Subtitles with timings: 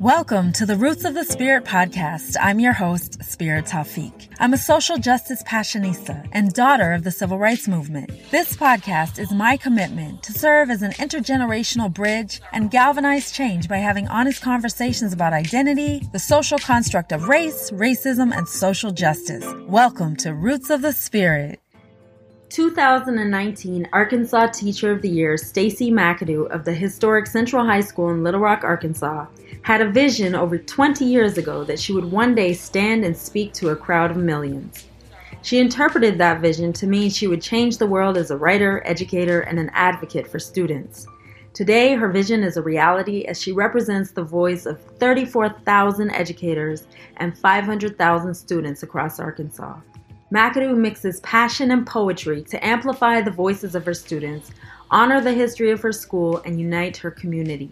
[0.00, 2.36] Welcome to the Roots of the Spirit podcast.
[2.40, 4.28] I'm your host, Spirit Tafiq.
[4.38, 8.12] I'm a social justice passionista and daughter of the civil rights movement.
[8.30, 13.78] This podcast is my commitment to serve as an intergenerational bridge and galvanize change by
[13.78, 19.44] having honest conversations about identity, the social construct of race, racism, and social justice.
[19.66, 21.58] Welcome to Roots of the Spirit.
[22.50, 28.22] 2019 Arkansas Teacher of the Year Stacey McAdoo of the historic Central High School in
[28.22, 29.26] Little Rock, Arkansas,
[29.62, 33.52] had a vision over 20 years ago that she would one day stand and speak
[33.52, 34.86] to a crowd of millions.
[35.42, 39.40] She interpreted that vision to mean she would change the world as a writer, educator,
[39.40, 41.06] and an advocate for students.
[41.52, 46.86] Today, her vision is a reality as she represents the voice of 34,000 educators
[47.18, 49.76] and 500,000 students across Arkansas.
[50.32, 54.50] McAdoo mixes passion and poetry to amplify the voices of her students,
[54.90, 57.70] honor the history of her school, and unite her community.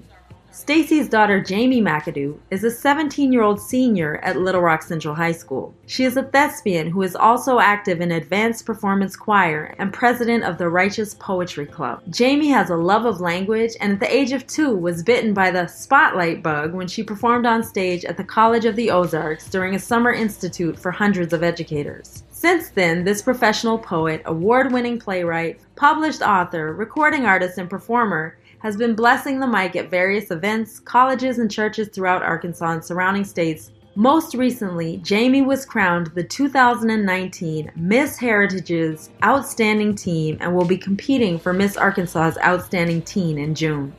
[0.56, 5.32] Stacey's daughter Jamie McAdoo is a 17 year old senior at Little Rock Central High
[5.32, 5.74] School.
[5.86, 10.56] She is a thespian who is also active in Advanced Performance Choir and president of
[10.56, 12.02] the Righteous Poetry Club.
[12.08, 15.50] Jamie has a love of language and at the age of two was bitten by
[15.50, 19.74] the spotlight bug when she performed on stage at the College of the Ozarks during
[19.74, 22.22] a summer institute for hundreds of educators.
[22.46, 28.76] Since then, this professional poet, award winning playwright, published author, recording artist, and performer has
[28.76, 33.72] been blessing the mic at various events, colleges, and churches throughout Arkansas and surrounding states.
[33.96, 41.40] Most recently, Jamie was crowned the 2019 Miss Heritage's Outstanding Teen and will be competing
[41.40, 43.92] for Miss Arkansas's Outstanding Teen in June.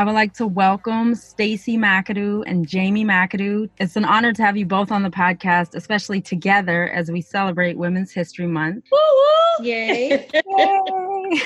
[0.00, 3.68] I would like to welcome Stacey McAdoo and Jamie McAdoo.
[3.76, 7.76] It's an honor to have you both on the podcast, especially together as we celebrate
[7.76, 8.86] Women's History Month.
[8.90, 9.66] Woo-woo!
[9.66, 10.26] Yay!
[10.56, 11.42] Yay.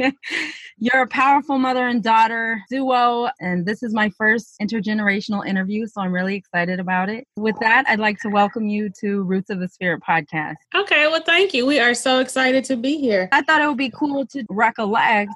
[0.80, 6.00] You're a powerful mother and daughter duo, and this is my first intergenerational interview, so
[6.00, 7.28] I'm really excited about it.
[7.36, 10.56] With that, I'd like to welcome you to Roots of the Spirit podcast.
[10.74, 11.64] Okay, well, thank you.
[11.64, 13.28] We are so excited to be here.
[13.30, 15.30] I thought it would be cool to recollect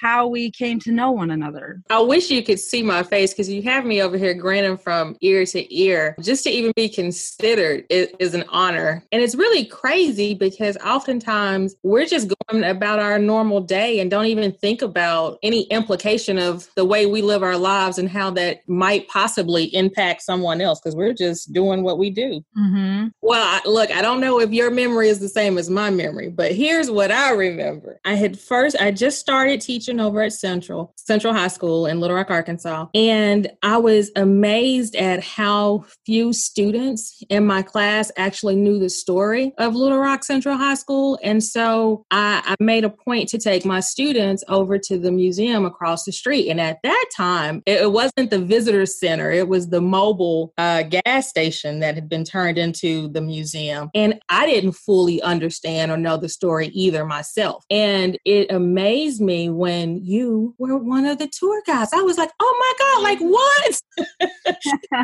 [0.00, 1.82] how we came to know one another.
[1.90, 5.16] I wish you could see my face because you have me over here grinning from
[5.20, 6.16] ear to ear.
[6.20, 9.02] Just to even be considered is, is, an honor.
[9.10, 14.26] And it's really crazy because oftentimes we're just going about our normal day and don't
[14.26, 18.68] even think about any implication of the way we live our lives and how that
[18.68, 22.44] might possibly impact someone else because we're just doing what we do.
[22.56, 23.08] Mm-hmm.
[23.22, 26.28] Well, I, look, I don't know if your memory is the same as my memory,
[26.28, 27.98] but here's what I remember.
[28.04, 32.16] I had first, I just started teaching over at Central, Central High School in Little
[32.16, 32.86] Rock, Arkansas.
[32.94, 39.52] And I was amazed at how few students in my class actually knew the story
[39.58, 41.18] of Little Rock Central High School.
[41.22, 45.64] And so I, I made a point to take my students over to the museum
[45.64, 46.48] across the street.
[46.50, 50.82] And at that time, it, it wasn't the visitor center, it was the mobile uh,
[50.82, 53.90] gas station that had been turned into the museum.
[53.94, 57.64] And I didn't fully understand or know the story either myself.
[57.70, 61.92] And it amazed me when when you were one of the tour guides.
[61.92, 63.82] I was like, oh my God, like what?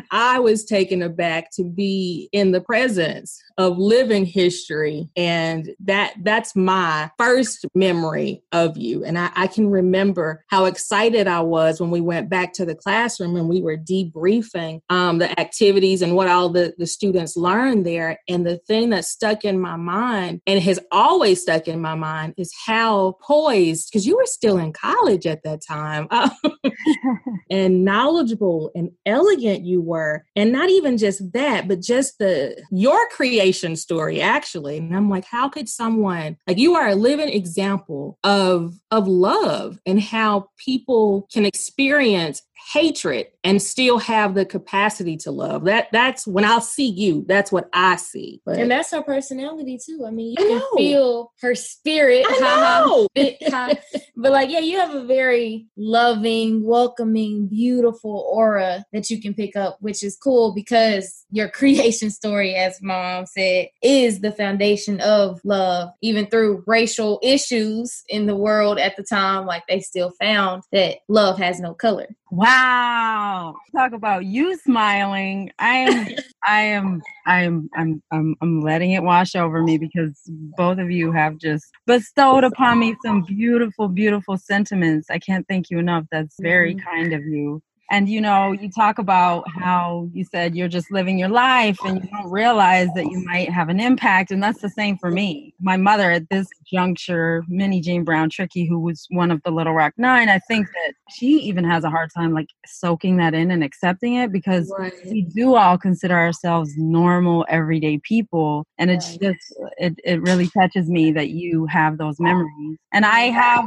[0.10, 5.08] I was taken aback to be in the presence of living history.
[5.16, 9.04] And that that's my first memory of you.
[9.04, 12.74] And I, I can remember how excited I was when we went back to the
[12.74, 17.86] classroom and we were debriefing um, the activities and what all the, the students learned
[17.86, 18.18] there.
[18.28, 22.34] And the thing that stuck in my mind and has always stuck in my mind
[22.36, 26.30] is how poised, because you were still in college at that time, um,
[27.50, 30.24] and knowledgeable and elegant you were.
[30.36, 35.24] And not even just that, but just the your creation story actually and i'm like
[35.24, 41.26] how could someone like you are a living example of of love and how people
[41.32, 42.42] can experience
[42.72, 45.64] hatred and still have the capacity to love.
[45.64, 48.40] That that's when I'll see you, that's what I see.
[48.44, 50.04] But, and that's her personality too.
[50.06, 52.24] I mean, you I can feel her spirit.
[52.26, 52.38] I
[52.84, 53.08] know.
[54.16, 59.56] but like, yeah, you have a very loving, welcoming, beautiful aura that you can pick
[59.56, 65.40] up, which is cool because your creation story, as mom said, is the foundation of
[65.44, 70.62] love, even through racial issues in the world at the time, like they still found
[70.72, 72.08] that love has no color.
[72.34, 73.54] Wow.
[73.76, 75.52] Talk about you smiling.
[75.60, 76.08] I am
[76.46, 80.20] I am I'm I'm I'm I'm letting it wash over me because
[80.56, 85.10] both of you have just bestowed upon me some beautiful beautiful sentiments.
[85.10, 86.06] I can't thank you enough.
[86.10, 86.88] That's very mm-hmm.
[86.88, 87.62] kind of you.
[87.90, 92.02] And you know, you talk about how you said you're just living your life and
[92.02, 94.30] you don't realize that you might have an impact.
[94.30, 95.54] And that's the same for me.
[95.60, 99.92] My mother at this juncture, Minnijean Brown Trickey, who was one of the Little Rock
[99.96, 103.62] Nine, I think that she even has a hard time like soaking that in and
[103.62, 104.92] accepting it because right.
[105.06, 108.66] we do all consider ourselves normal, everyday people.
[108.78, 109.20] And it's right.
[109.20, 112.78] just, it, it really touches me that you have those memories.
[112.92, 113.64] And I have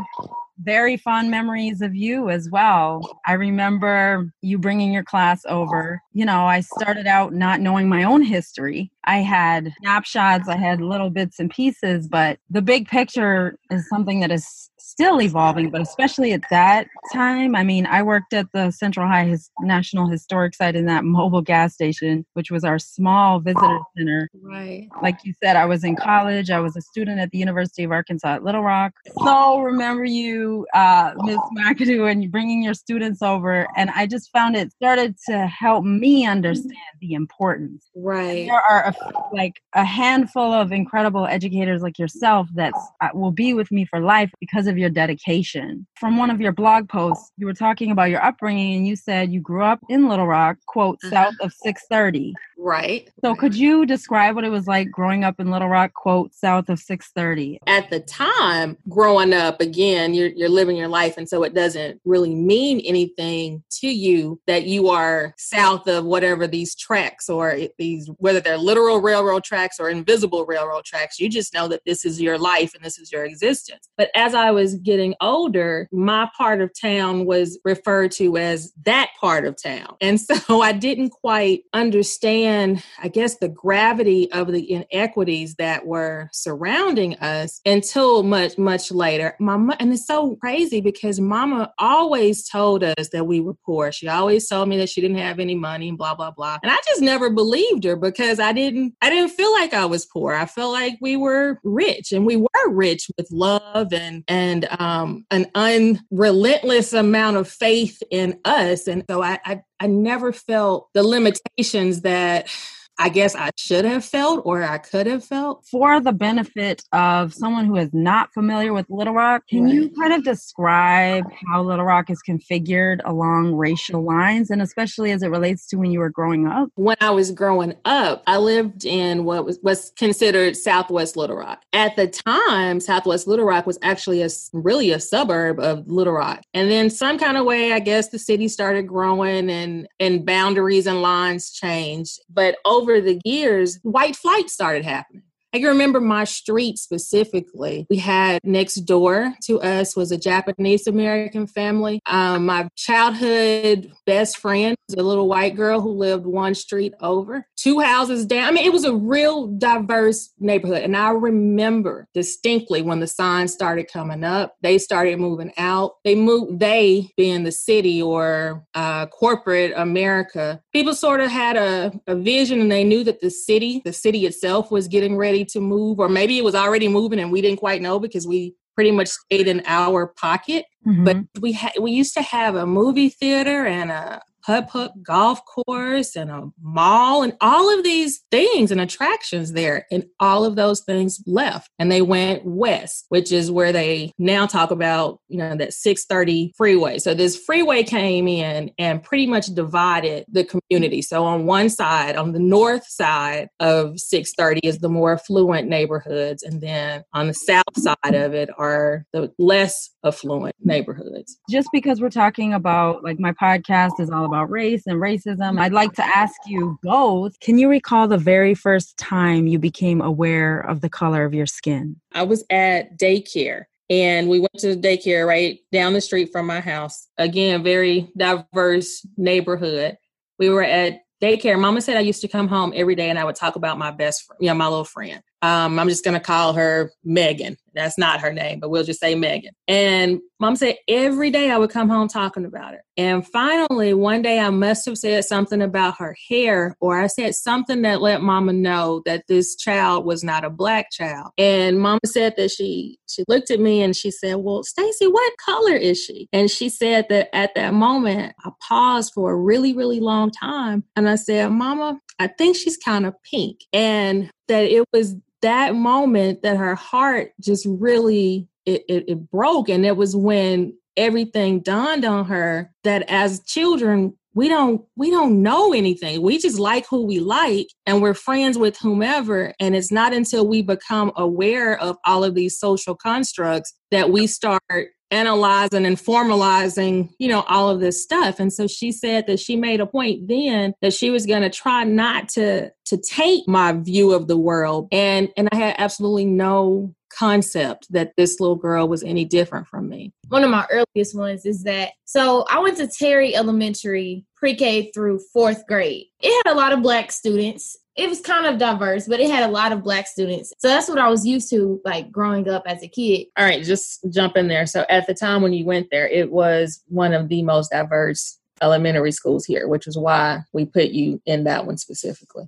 [0.60, 3.20] very fond memories of you as well.
[3.26, 6.02] I remember you bringing your class over.
[6.14, 8.92] You know, I started out not knowing my own history.
[9.04, 14.20] I had snapshots, I had little bits and pieces, but the big picture is something
[14.22, 17.56] that is still evolving, but especially at that time.
[17.56, 21.42] I mean, I worked at the Central High His- National Historic Site in that mobile
[21.42, 24.30] gas station, which was our small visitor center.
[24.42, 24.88] Right.
[25.02, 27.92] Like you said, I was in college, I was a student at the University of
[27.92, 28.94] Arkansas at Little Rock.
[29.26, 31.38] So remember you, uh, Ms.
[31.58, 33.68] McAdoo, and bringing your students over.
[33.76, 37.90] And I just found it started to help me understand the importance.
[37.94, 38.48] Right.
[38.48, 43.54] There are a, like a handful of incredible educators like yourself that uh, will be
[43.54, 45.88] with me for life because of your dedication.
[46.00, 49.32] From one of your blog posts, you were talking about your upbringing and you said
[49.32, 51.12] you grew up in Little Rock, quote, uh-huh.
[51.12, 52.34] south of 630.
[52.58, 53.10] Right.
[53.24, 56.70] So could you describe what it was like growing up in Little Rock, quote, south
[56.70, 57.60] of 630?
[57.68, 61.18] At the time, growing up, again, you're, you're living your life.
[61.18, 66.48] And so it doesn't really mean anything to you that you are south of whatever
[66.48, 71.20] these tracks or these, whether they're literal railroad tracks or invisible railroad tracks.
[71.20, 73.88] You just know that this is your life and this is your existence.
[73.98, 79.10] But as I was getting older, my part of town was referred to as that
[79.20, 79.96] part of town.
[80.08, 86.30] And so I didn't quite understand, I guess, the gravity of the inequities that were
[86.32, 89.36] surrounding us until much, much later.
[89.40, 93.92] My and it's so crazy because mama always told us that we were poor.
[93.92, 96.58] She always told me that she didn't have any money and blah, blah, blah.
[96.64, 100.06] And I just never believed her because I didn't I didn't feel like I was
[100.06, 100.34] poor.
[100.34, 105.26] I felt like we were rich and we were rich with love and and um,
[105.32, 108.88] an unrelentless amount of faith in us.
[108.88, 112.50] And so I, I, I never felt the limitations that
[113.00, 115.66] I guess I should have felt or I could have felt.
[115.70, 119.74] For the benefit of someone who is not familiar with Little Rock, can right.
[119.74, 125.22] you kind of describe how Little Rock is configured along racial lines and especially as
[125.22, 126.70] it relates to when you were growing up?
[126.76, 131.62] When I was growing up, I lived in what was, was considered Southwest Little Rock.
[131.74, 136.42] At the time, Southwest Little Rock was actually a really a suburb of Little Rock.
[136.54, 140.88] And then some kind of way, I guess the city started growing and and boundaries
[140.88, 142.20] and lines changed.
[142.30, 145.24] But over over the years, white flight started happening.
[145.54, 147.88] I can remember my street specifically.
[147.90, 152.02] We had next door to us was a Japanese American family.
[152.06, 157.46] Um, my childhood best friend was a little white girl who lived one street over,
[157.56, 158.44] two houses down.
[158.44, 160.84] I mean, it was a real diverse neighborhood.
[160.84, 165.94] And I remember distinctly when the signs started coming up, they started moving out.
[166.04, 171.92] They moved, they being the city or uh, corporate America, people sort of had a,
[172.06, 175.46] a vision and they knew that the city, the city itself was getting ready ready
[175.46, 178.56] to move, or maybe it was already moving and we didn't quite know because we
[178.76, 180.66] pretty much stayed in our pocket.
[180.86, 181.04] Mm-hmm.
[181.04, 185.42] But we had we used to have a movie theater and a putt putt golf
[185.46, 189.86] course and a mall and all of these things and attractions there.
[189.92, 194.46] And all of those things left and they went west, which is where they now
[194.46, 196.98] talk about, you know, that 630 freeway.
[196.98, 201.02] So this freeway came in and pretty much divided the community.
[201.02, 206.42] So on one side, on the north side of 630 is the more affluent neighborhoods.
[206.44, 211.38] And then on the south side of it are the less affluent neighborhoods.
[211.50, 215.60] Just because we're talking about like my podcast is all about race and racism.
[215.60, 220.02] I'd like to ask you both can you recall the very first time you became
[220.02, 221.96] aware of the color of your skin?
[222.14, 226.46] I was at daycare and we went to the daycare right down the street from
[226.46, 227.08] my house.
[227.18, 229.98] Again, very diverse neighborhood.
[230.40, 231.60] We were at daycare.
[231.60, 233.92] Mama said I used to come home every day and I would talk about my
[233.92, 235.22] best friend, you know, my little friend.
[235.42, 237.58] Um, I'm just going to call her Megan.
[237.74, 239.52] That's not her name, but we'll just say Megan.
[239.68, 242.84] And mom said every day I would come home talking about her.
[242.98, 247.36] And finally, one day I must have said something about her hair, or I said
[247.36, 251.32] something that let mama know that this child was not a black child.
[251.38, 255.38] And mama said that she she looked at me and she said, Well, Stacey, what
[255.38, 256.28] color is she?
[256.34, 260.84] And she said that at that moment I paused for a really, really long time.
[260.96, 263.60] And I said, Mama, I think she's kind of pink.
[263.72, 269.70] And that it was that moment that her heart just really it, it, it broke.
[269.70, 275.42] And it was when everything dawned on her that as children, we don't we don't
[275.42, 276.22] know anything.
[276.22, 279.54] We just like who we like and we're friends with whomever.
[279.60, 284.28] And it's not until we become aware of all of these social constructs that we
[284.28, 288.40] start analyzing and formalizing you know all of this stuff.
[288.40, 291.50] And so she said that she made a point then that she was going to
[291.50, 294.88] try not to to take my view of the world.
[294.92, 299.90] And and i had absolutely no concept that this little girl was any different from
[299.90, 300.14] me.
[300.28, 305.20] One of my earliest ones is that so i went to terry elementary pre-k through
[305.34, 306.06] fourth grade.
[306.20, 309.50] It had a lot of black students it was kind of diverse, but it had
[309.50, 310.54] a lot of black students.
[310.60, 313.28] So that's what I was used to like growing up as a kid.
[313.38, 314.68] All right, just jump in there.
[314.68, 318.38] So at the time when you went there, it was one of the most diverse
[318.62, 322.48] elementary schools here, which is why we put you in that one specifically.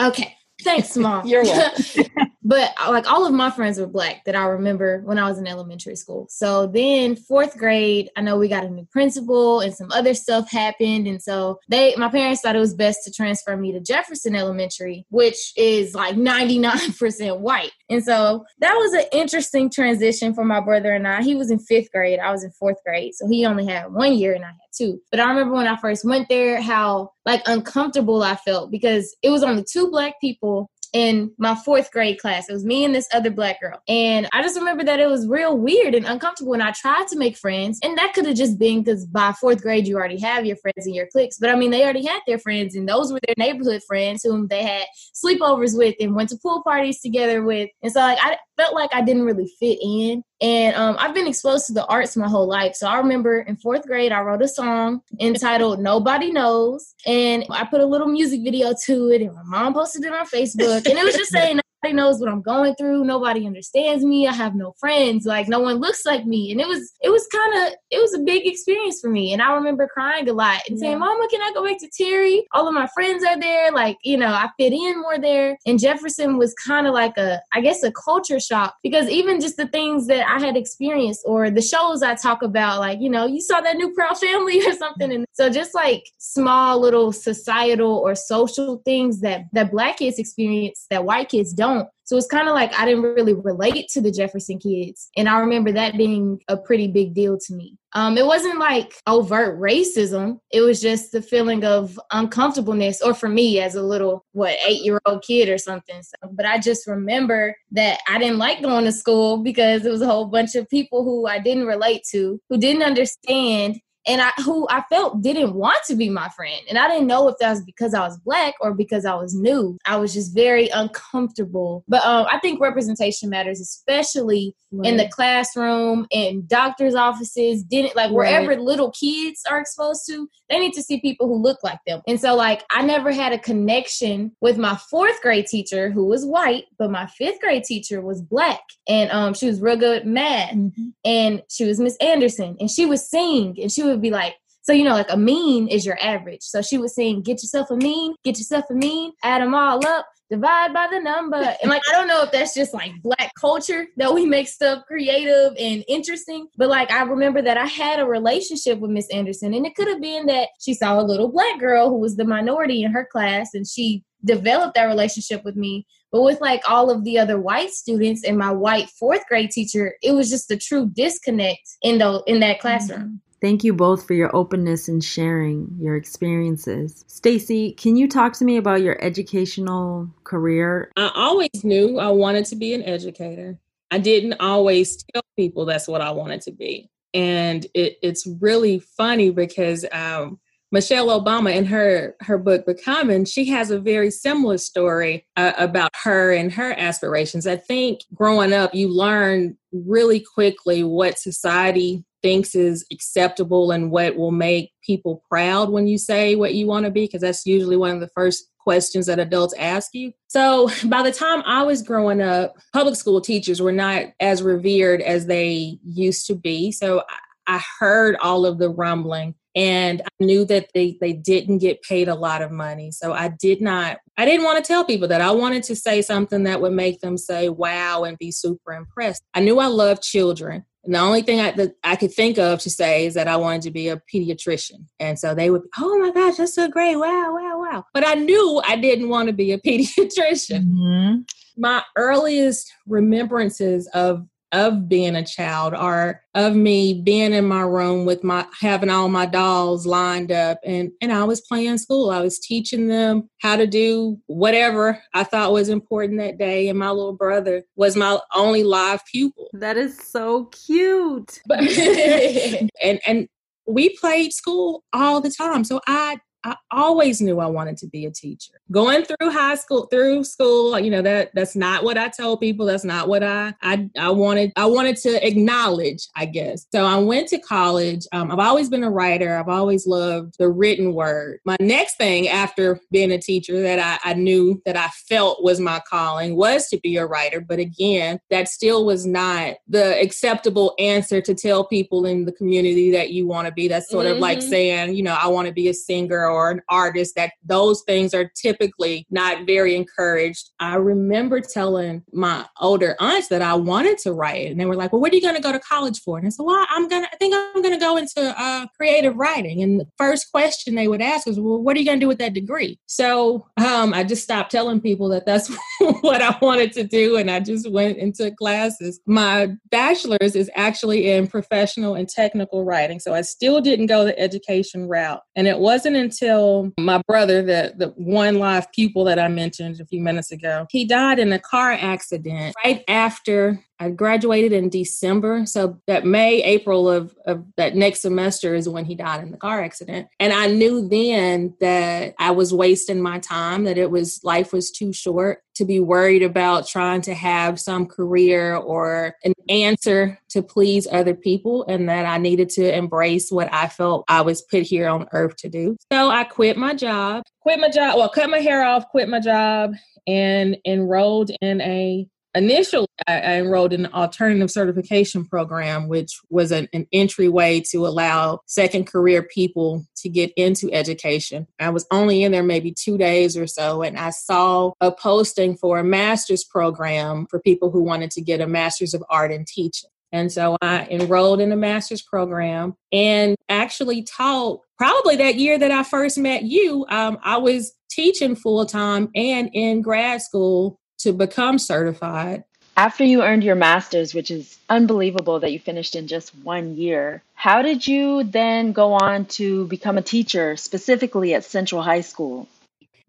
[0.00, 0.34] Okay.
[0.62, 1.26] Thanks, mom.
[1.26, 1.84] You're welcome.
[2.48, 5.38] but uh, like all of my friends were black that I remember when I was
[5.38, 6.26] in elementary school.
[6.30, 10.50] So then fourth grade, I know we got a new principal and some other stuff
[10.50, 11.06] happened.
[11.06, 15.04] And so they my parents thought it was best to transfer me to Jefferson Elementary,
[15.10, 17.72] which is like 99% white.
[17.90, 21.22] And so that was an interesting transition for my brother and I.
[21.22, 23.14] He was in fifth grade, I was in fourth grade.
[23.14, 25.02] So he only had one year and I had two.
[25.10, 29.28] But I remember when I first went there, how like uncomfortable I felt because it
[29.28, 32.48] was only two black people in my fourth grade class.
[32.48, 33.80] It was me and this other black girl.
[33.88, 36.54] And I just remember that it was real weird and uncomfortable.
[36.54, 37.78] And I tried to make friends.
[37.82, 40.86] And that could have just been because by fourth grade, you already have your friends
[40.86, 41.38] and your cliques.
[41.38, 44.48] But I mean, they already had their friends, and those were their neighborhood friends whom
[44.48, 47.70] they had sleepovers with and went to pool parties together with.
[47.82, 50.22] And so, like, I felt like I didn't really fit in.
[50.40, 52.74] And um, I've been exposed to the arts my whole life.
[52.74, 56.94] So I remember in fourth grade, I wrote a song entitled Nobody Knows.
[57.06, 60.26] And I put a little music video to it, and my mom posted it on
[60.26, 60.86] Facebook.
[60.88, 63.04] And it was just saying, nobody knows what I'm going through.
[63.04, 64.26] Nobody understands me.
[64.26, 65.26] I have no friends.
[65.26, 66.50] Like no one looks like me.
[66.50, 69.32] And it was it was kind of it was a big experience for me.
[69.32, 70.88] And I remember crying a lot and yeah.
[70.88, 72.46] saying, "Mama, can I go back to Terry?
[72.52, 73.70] All of my friends are there.
[73.72, 77.40] Like you know, I fit in more there." And Jefferson was kind of like a
[77.52, 81.50] I guess a culture shock because even just the things that I had experienced or
[81.50, 84.72] the shows I talk about, like you know, you saw that new Proud Family or
[84.72, 90.18] something, and so just like small little societal or social things that that Black kids
[90.18, 91.88] experience that white kids don't don't.
[92.04, 95.10] So it's kind of like I didn't really relate to the Jefferson kids.
[95.16, 97.76] And I remember that being a pretty big deal to me.
[97.92, 100.38] Um, it wasn't like overt racism.
[100.50, 104.82] It was just the feeling of uncomfortableness, or for me as a little, what, eight
[104.82, 106.02] year old kid or something.
[106.02, 110.02] So, but I just remember that I didn't like going to school because it was
[110.02, 114.30] a whole bunch of people who I didn't relate to, who didn't understand and I
[114.42, 116.62] who I felt didn't want to be my friend.
[116.68, 119.34] And I didn't know if that was because I was black or because I was
[119.34, 119.76] new.
[119.86, 121.84] I was just very uncomfortable.
[121.88, 124.88] But um, I think representation matters, especially right.
[124.90, 130.58] in the classroom, in doctors' offices, didn't like wherever little kids are exposed to, they
[130.58, 132.00] need to see people who look like them.
[132.06, 136.24] And so like I never had a connection with my fourth grade teacher who was
[136.24, 138.60] white, but my fifth grade teacher was black.
[138.88, 140.52] And um she was real good at math.
[140.52, 140.88] Mm-hmm.
[141.04, 142.56] And she was Miss Anderson.
[142.60, 145.66] And she would sing and she would be like, so you know, like a mean
[145.68, 146.42] is your average.
[146.42, 149.84] So she was saying, get yourself a mean, get yourself a mean, add them all
[149.86, 151.36] up, divide by the number.
[151.36, 154.84] And like, I don't know if that's just like black culture that we make stuff
[154.86, 156.48] creative and interesting.
[156.56, 159.88] But like, I remember that I had a relationship with Miss Anderson, and it could
[159.88, 163.08] have been that she saw a little black girl who was the minority in her
[163.10, 165.86] class, and she developed that relationship with me.
[166.10, 169.94] But with like all of the other white students and my white fourth grade teacher,
[170.02, 173.00] it was just a true disconnect in the in that classroom.
[173.00, 173.27] Mm-hmm.
[173.40, 177.04] Thank you both for your openness and sharing your experiences.
[177.06, 180.90] Stacey, can you talk to me about your educational career?
[180.96, 183.58] I always knew I wanted to be an educator.
[183.90, 186.90] I didn't always tell people that's what I wanted to be.
[187.14, 190.38] And it, it's really funny because um,
[190.70, 195.90] Michelle Obama in her her book Becoming, she has a very similar story uh, about
[196.02, 197.46] her and her aspirations.
[197.46, 204.16] I think growing up, you learn really quickly what society thinks is acceptable and what
[204.16, 207.76] will make people proud when you say what you want to be because that's usually
[207.76, 210.12] one of the first questions that adults ask you.
[210.26, 215.00] So by the time I was growing up, public school teachers were not as revered
[215.00, 216.72] as they used to be.
[216.72, 217.02] So
[217.46, 222.06] I heard all of the rumbling and I knew that they they didn't get paid
[222.06, 222.92] a lot of money.
[222.92, 225.20] So I did not I didn't want to tell people that.
[225.20, 229.22] I wanted to say something that would make them say wow and be super impressed.
[229.34, 230.64] I knew I loved children.
[230.84, 233.36] And the only thing I, that I could think of to say is that I
[233.36, 234.86] wanted to be a pediatrician.
[235.00, 236.96] And so they would, oh my gosh, that's so great.
[236.96, 237.84] Wow, wow, wow.
[237.92, 240.64] But I knew I didn't want to be a pediatrician.
[240.64, 241.16] Mm-hmm.
[241.56, 248.06] My earliest remembrances of of being a child or of me being in my room
[248.06, 252.10] with my having all my dolls lined up and and I was playing school.
[252.10, 256.78] I was teaching them how to do whatever I thought was important that day and
[256.78, 259.48] my little brother was my only live pupil.
[259.52, 261.40] That is so cute.
[261.50, 263.28] and and
[263.66, 265.62] we played school all the time.
[265.62, 268.54] So I I always knew I wanted to be a teacher.
[268.70, 272.64] Going through high school, through school, you know that that's not what I told people.
[272.64, 274.52] That's not what I I, I wanted.
[274.56, 276.66] I wanted to acknowledge, I guess.
[276.72, 278.06] So I went to college.
[278.12, 279.36] Um, I've always been a writer.
[279.36, 281.40] I've always loved the written word.
[281.44, 285.60] My next thing after being a teacher that I, I knew that I felt was
[285.60, 287.40] my calling was to be a writer.
[287.40, 292.90] But again, that still was not the acceptable answer to tell people in the community
[292.92, 293.68] that you want to be.
[293.68, 294.14] That's sort mm-hmm.
[294.14, 294.48] of like mm-hmm.
[294.48, 298.14] saying, you know, I want to be a singer or an artist, that those things
[298.14, 300.50] are typically not very encouraged.
[300.60, 304.92] I remember telling my older aunts that I wanted to write, and they were like,
[304.92, 306.88] "Well, what are you going to go to college for?" And I said, "Well, I'm
[306.88, 310.74] gonna, I think I'm going to go into uh, creative writing." And the first question
[310.74, 313.46] they would ask was, "Well, what are you going to do with that degree?" So
[313.56, 315.50] um, I just stopped telling people that that's
[316.00, 319.00] what I wanted to do, and I just went into classes.
[319.06, 324.18] My bachelor's is actually in professional and technical writing, so I still didn't go the
[324.18, 329.18] education route, and it wasn't until until my brother, the, the one live pupil that
[329.18, 333.90] I mentioned a few minutes ago, he died in a car accident right after I
[333.90, 335.46] graduated in December.
[335.46, 339.36] So that May, April of, of that next semester is when he died in the
[339.36, 340.08] car accident.
[340.18, 344.70] And I knew then that I was wasting my time, that it was life was
[344.70, 350.40] too short to be worried about trying to have some career or an answer to
[350.40, 354.62] please other people and that I needed to embrace what I felt I was put
[354.62, 355.76] here on earth to do.
[355.90, 359.18] So I quit my job, quit my job, well, cut my hair off, quit my
[359.18, 359.74] job
[360.06, 362.08] and enrolled in a
[362.38, 367.86] initially I, I, enrolled in an alternative certification program which was an, an entryway to
[367.86, 372.96] allow second career people to get into education i was only in there maybe two
[372.96, 377.82] days or so and i saw a posting for a master's program for people who
[377.82, 381.56] wanted to get a master's of art in teaching and so I enrolled in a
[381.56, 386.86] master's program and actually taught probably that year that I first met you.
[386.88, 392.44] Um, I was teaching full time and in grad school to become certified.
[392.76, 397.22] After you earned your master's, which is unbelievable that you finished in just one year,
[397.34, 402.46] how did you then go on to become a teacher, specifically at Central High School?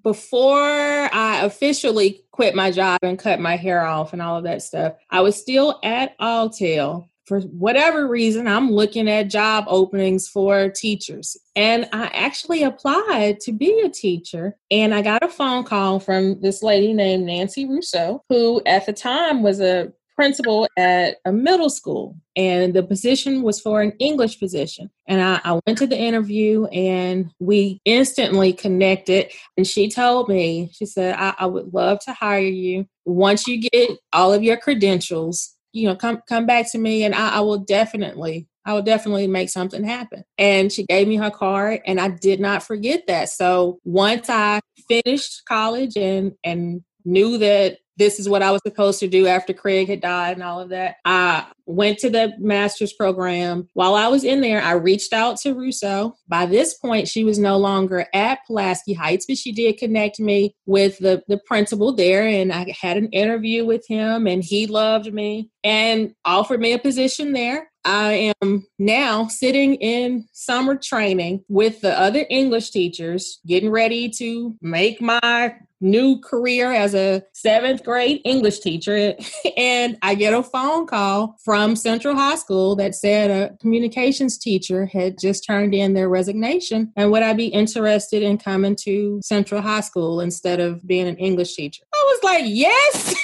[0.02, 4.64] Before I officially quit my job and cut my hair off and all of that
[4.64, 10.68] stuff, I was still at Alltel for whatever reason, I'm looking at job openings for
[10.70, 11.38] teachers.
[11.56, 14.58] And I actually applied to be a teacher.
[14.72, 18.94] And I got a phone call from this lady named Nancy Rousseau, who at the
[18.94, 22.18] time was a principal at a middle school.
[22.36, 24.90] And the position was for an English position.
[25.08, 29.32] And I, I went to the interview and we instantly connected.
[29.56, 33.62] And she told me, she said, I, I would love to hire you once you
[33.62, 37.40] get all of your credentials you know, come come back to me and I, I
[37.42, 40.24] will definitely I will definitely make something happen.
[40.38, 43.30] And she gave me her card and I did not forget that.
[43.30, 49.00] So once I finished college and and knew that this is what I was supposed
[49.02, 50.96] to do after Craig had died and all of that.
[51.04, 53.70] I went to the master's program.
[53.74, 56.16] While I was in there, I reached out to Rousseau.
[56.28, 60.56] By this point, she was no longer at Pulaski Heights, but she did connect me
[60.66, 62.28] with the, the principal there.
[62.28, 66.80] And I had an interview with him, and he loved me and offered me a
[66.80, 67.70] position there.
[67.86, 74.56] I am now sitting in summer training with the other English teachers, getting ready to
[74.62, 79.16] make my new career as a seventh grade English teacher.
[79.58, 84.86] And I get a phone call from Central High School that said a communications teacher
[84.86, 86.92] had just turned in their resignation.
[86.96, 91.18] And would I be interested in coming to Central High School instead of being an
[91.18, 91.84] English teacher?
[91.94, 93.16] I was like, yes.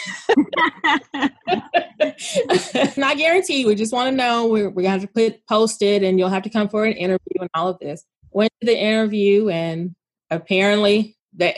[2.98, 3.66] Not guaranteed.
[3.66, 4.48] We just want to know.
[4.48, 7.50] We're, we're going to put posted and you'll have to come for an interview and
[7.54, 8.04] all of this.
[8.32, 9.96] Went to the interview and
[10.30, 11.56] apparently that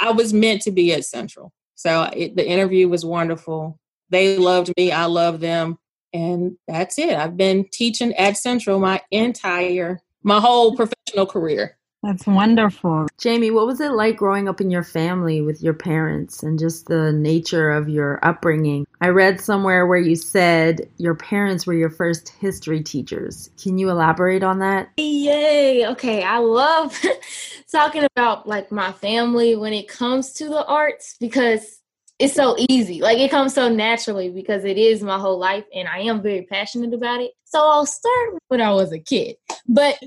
[0.00, 1.52] I was meant to be at Central.
[1.74, 3.78] So it, the interview was wonderful.
[4.10, 4.92] They loved me.
[4.92, 5.78] I love them.
[6.12, 7.14] And that's it.
[7.16, 11.76] I've been teaching at Central my entire, my whole professional career.
[12.02, 13.08] That's wonderful.
[13.18, 16.86] Jamie, what was it like growing up in your family with your parents and just
[16.86, 18.86] the nature of your upbringing?
[19.02, 23.50] I read somewhere where you said your parents were your first history teachers.
[23.62, 24.88] Can you elaborate on that?
[24.96, 25.86] Yay.
[25.88, 26.22] Okay.
[26.22, 26.98] I love
[27.70, 31.79] talking about like my family when it comes to the arts because
[32.20, 33.00] it's so easy.
[33.00, 36.42] Like it comes so naturally because it is my whole life and I am very
[36.42, 37.32] passionate about it.
[37.44, 39.36] So I'll start when I was a kid.
[39.66, 39.98] But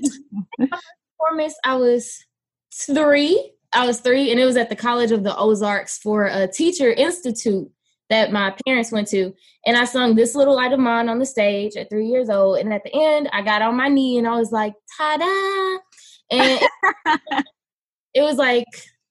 [1.18, 2.24] performance, I was
[2.72, 3.52] three.
[3.72, 6.92] I was three and it was at the College of the Ozarks for a teacher
[6.92, 7.68] institute
[8.10, 9.34] that my parents went to.
[9.66, 12.58] And I sung This Little Light of Mine on the stage at three years old.
[12.58, 16.38] And at the end, I got on my knee and I was like, ta da.
[16.38, 16.60] And
[18.14, 18.66] it was like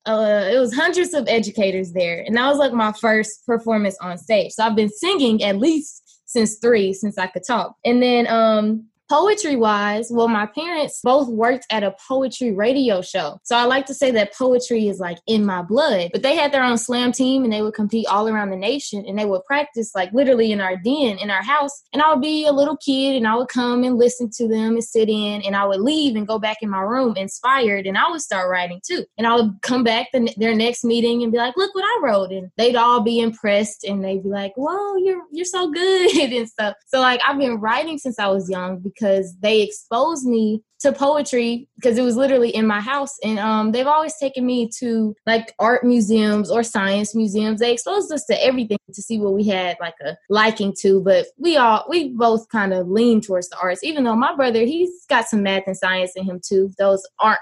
[0.06, 4.18] uh, it was hundreds of educators there, and that was like my first performance on
[4.18, 4.52] stage.
[4.52, 7.76] So I've been singing at least since three, since I could talk.
[7.86, 13.38] And then um, Poetry wise, well, my parents both worked at a poetry radio show.
[13.44, 16.10] So I like to say that poetry is like in my blood.
[16.12, 19.06] But they had their own slam team and they would compete all around the nation
[19.08, 21.84] and they would practice like literally in our den, in our house.
[21.94, 24.74] And I would be a little kid and I would come and listen to them
[24.74, 28.00] and sit in and I would leave and go back in my room inspired and
[28.00, 29.06] I would start writing too.
[29.20, 32.00] And I would come back the, their next meeting and be like, look what I
[32.02, 32.32] wrote.
[32.32, 36.50] And they'd all be impressed and they'd be like, whoa, you're, you're so good and
[36.50, 36.74] stuff.
[36.88, 39.03] So like I've been writing since I was young because
[39.40, 43.18] they exposed me to poetry because it was literally in my house.
[43.24, 47.62] And um, they've always taken me to like art museums or science museums.
[47.62, 51.02] They exposed us to everything to see what we had like a liking to.
[51.02, 54.60] But we all we both kind of lean towards the arts even though my brother
[54.66, 56.72] he's got some math and science in him too.
[56.78, 57.40] Those aren't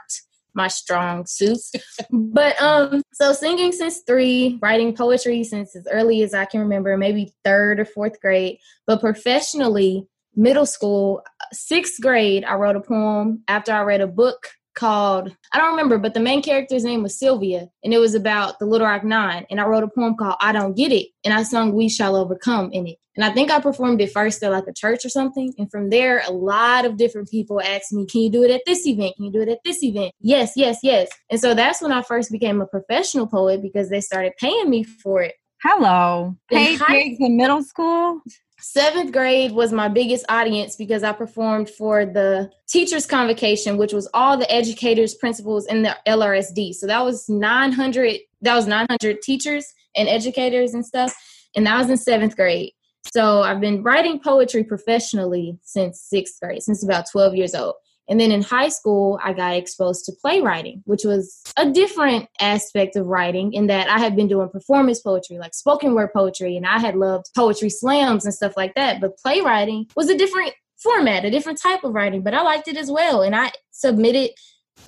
[0.53, 1.71] my strong suits.
[2.11, 6.95] but um so singing since 3, writing poetry since as early as I can remember,
[6.95, 13.43] maybe 3rd or 4th grade, but professionally middle school, sixth grade, I wrote a poem
[13.47, 17.17] after I read a book called I don't remember, but the main character's name was
[17.17, 19.45] Sylvia, and it was about the Little Rock Nine.
[19.49, 22.15] And I wrote a poem called I Don't Get It, and I sung We Shall
[22.15, 22.97] Overcome in it.
[23.15, 25.53] And I think I performed it first at like a church or something.
[25.57, 28.61] And from there, a lot of different people asked me, Can you do it at
[28.65, 29.15] this event?
[29.17, 30.13] Can you do it at this event?
[30.21, 31.09] Yes, yes, yes.
[31.29, 34.83] And so that's when I first became a professional poet because they started paying me
[34.83, 35.35] for it.
[35.61, 36.35] Hello.
[36.49, 38.21] Paid gigs in middle school?
[38.61, 44.07] Seventh grade was my biggest audience because I performed for the teachers' convocation, which was
[44.13, 46.75] all the educators, principals, and the LRSD.
[46.75, 48.19] So that was 900.
[48.41, 51.13] That was 900 teachers and educators and stuff,
[51.55, 52.71] and that was in seventh grade.
[53.11, 57.75] So I've been writing poetry professionally since sixth grade, since about 12 years old.
[58.11, 62.97] And then in high school, I got exposed to playwriting, which was a different aspect
[62.97, 66.67] of writing in that I had been doing performance poetry, like spoken word poetry, and
[66.67, 68.99] I had loved poetry slams and stuff like that.
[68.99, 70.51] But playwriting was a different
[70.83, 73.21] format, a different type of writing, but I liked it as well.
[73.21, 74.31] And I submitted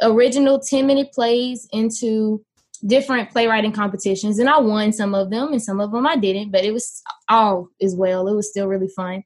[0.02, 2.44] original 10 minute plays into
[2.86, 6.52] different playwriting competitions and I won some of them and some of them I didn't,
[6.52, 8.28] but it was all as well.
[8.28, 9.24] It was still really fun.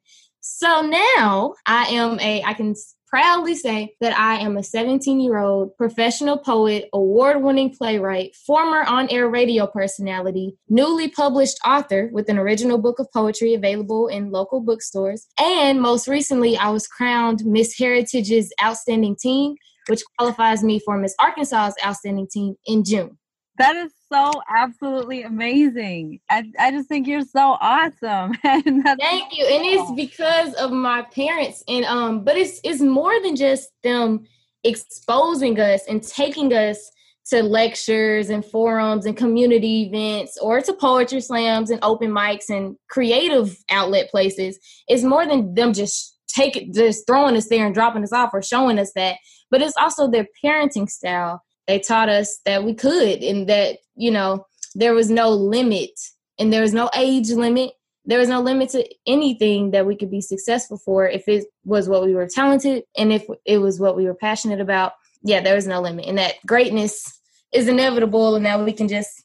[0.50, 2.74] So now I am a I can
[3.06, 8.82] proudly say that I am a 17 year old professional poet, award winning playwright, former
[8.82, 14.30] on air radio personality, newly published author with an original book of poetry available in
[14.30, 19.54] local bookstores, and most recently, I was crowned Miss Heritage's Outstanding Teen,
[19.88, 23.18] which qualifies me for Miss Arkansas's Outstanding Teen in June.
[23.58, 26.20] That is so absolutely amazing.
[26.30, 28.34] I, I just think you're so awesome.
[28.42, 29.46] Thank you.
[29.46, 31.64] And it's because of my parents.
[31.66, 34.24] And um, but it's it's more than just them
[34.64, 36.90] exposing us and taking us
[37.30, 42.76] to lectures and forums and community events or to poetry slams and open mics and
[42.88, 44.58] creative outlet places.
[44.88, 48.40] It's more than them just take just throwing us there and dropping us off or
[48.40, 49.16] showing us that,
[49.50, 54.10] but it's also their parenting style they taught us that we could and that you
[54.10, 55.90] know there was no limit
[56.38, 57.72] and there was no age limit.
[58.04, 61.88] There was no limit to anything that we could be successful for if it was
[61.88, 64.92] what we were talented and if it was what we were passionate about.
[65.22, 67.20] Yeah there was no limit and that greatness
[67.52, 69.24] is inevitable and now we can just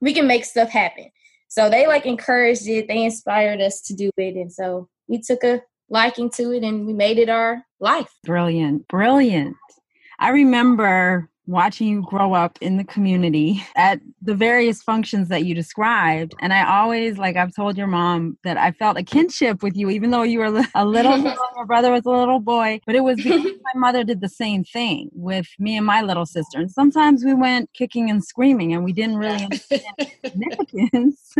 [0.00, 1.10] we can make stuff happen.
[1.48, 2.88] So they like encouraged it.
[2.88, 4.36] They inspired us to do it.
[4.36, 8.10] And so we took a liking to it and we made it our life.
[8.24, 8.86] Brilliant.
[8.88, 9.56] Brilliant.
[10.18, 15.54] I remember watching you grow up in the community at the various functions that you
[15.54, 16.34] described.
[16.40, 19.88] And I always, like I've told your mom, that I felt a kinship with you,
[19.88, 22.80] even though you were a little girl, your brother was a little boy.
[22.86, 26.26] But it was because my mother did the same thing with me and my little
[26.26, 26.58] sister.
[26.58, 31.34] And sometimes we went kicking and screaming and we didn't really understand the significance.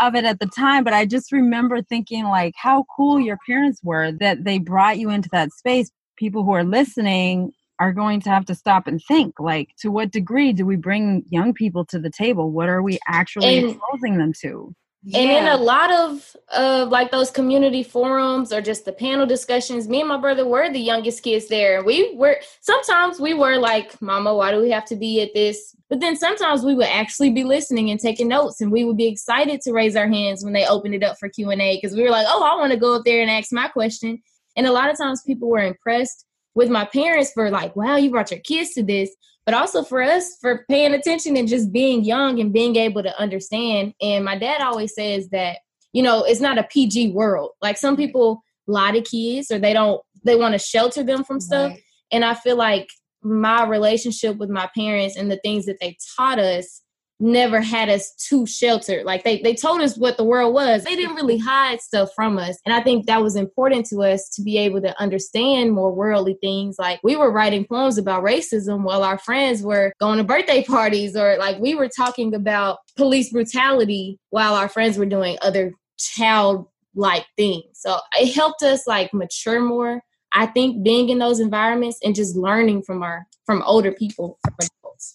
[0.00, 3.80] of it at the time but i just remember thinking like how cool your parents
[3.82, 8.30] were that they brought you into that space people who are listening are going to
[8.30, 11.98] have to stop and think like to what degree do we bring young people to
[11.98, 15.20] the table what are we actually and, exposing them to Yeah.
[15.20, 19.88] And in a lot of of like those community forums or just the panel discussions,
[19.88, 21.84] me and my brother were the youngest kids there.
[21.84, 25.76] We were sometimes we were like, "Mama, why do we have to be at this?"
[25.88, 29.06] But then sometimes we would actually be listening and taking notes, and we would be
[29.06, 31.96] excited to raise our hands when they opened it up for Q and A because
[31.96, 34.20] we were like, "Oh, I want to go up there and ask my question."
[34.56, 36.26] And a lot of times people were impressed
[36.58, 39.10] with my parents for like, "Wow, you brought your kids to this."
[39.48, 43.18] but also for us for paying attention and just being young and being able to
[43.18, 43.94] understand.
[43.98, 45.60] And my dad always says that,
[45.94, 47.52] you know, it's not a PG world.
[47.62, 51.40] Like some people lie to kids or they don't, they want to shelter them from
[51.40, 51.70] stuff.
[51.70, 51.80] Right.
[52.12, 52.88] And I feel like
[53.22, 56.82] my relationship with my parents and the things that they taught us
[57.20, 59.04] never had us too sheltered.
[59.04, 60.84] Like they, they told us what the world was.
[60.84, 62.58] They didn't really hide stuff from us.
[62.64, 66.36] And I think that was important to us to be able to understand more worldly
[66.40, 66.76] things.
[66.78, 71.16] Like we were writing poems about racism while our friends were going to birthday parties,
[71.16, 77.26] or like we were talking about police brutality while our friends were doing other childlike
[77.36, 77.64] things.
[77.74, 80.02] So it helped us like mature more.
[80.32, 84.38] I think being in those environments and just learning from our from older people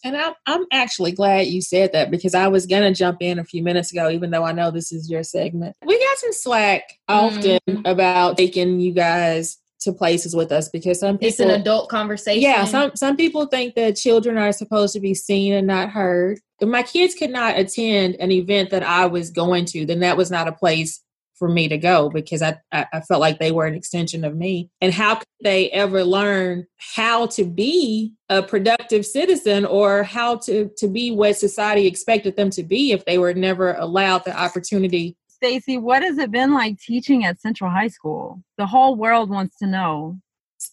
[0.04, 3.39] and I'm, I'm actually glad you said that because I was going to jump in
[3.39, 5.76] a few minutes ago, even though I know this is your segment.
[5.86, 7.86] We got some slack often mm-hmm.
[7.86, 12.41] about taking you guys to places with us because some people it's an adult conversation.
[12.41, 16.39] Yeah, some some people think that children are supposed to be seen and not heard.
[16.60, 20.15] If my kids could not attend an event that I was going to, then that
[20.15, 21.02] was not a place
[21.43, 24.69] for me to go because I, I felt like they were an extension of me.
[24.79, 30.71] And how could they ever learn how to be a productive citizen or how to,
[30.77, 35.17] to be what society expected them to be if they were never allowed the opportunity?
[35.27, 38.41] Stacey, what has it been like teaching at Central High School?
[38.58, 40.19] The whole world wants to know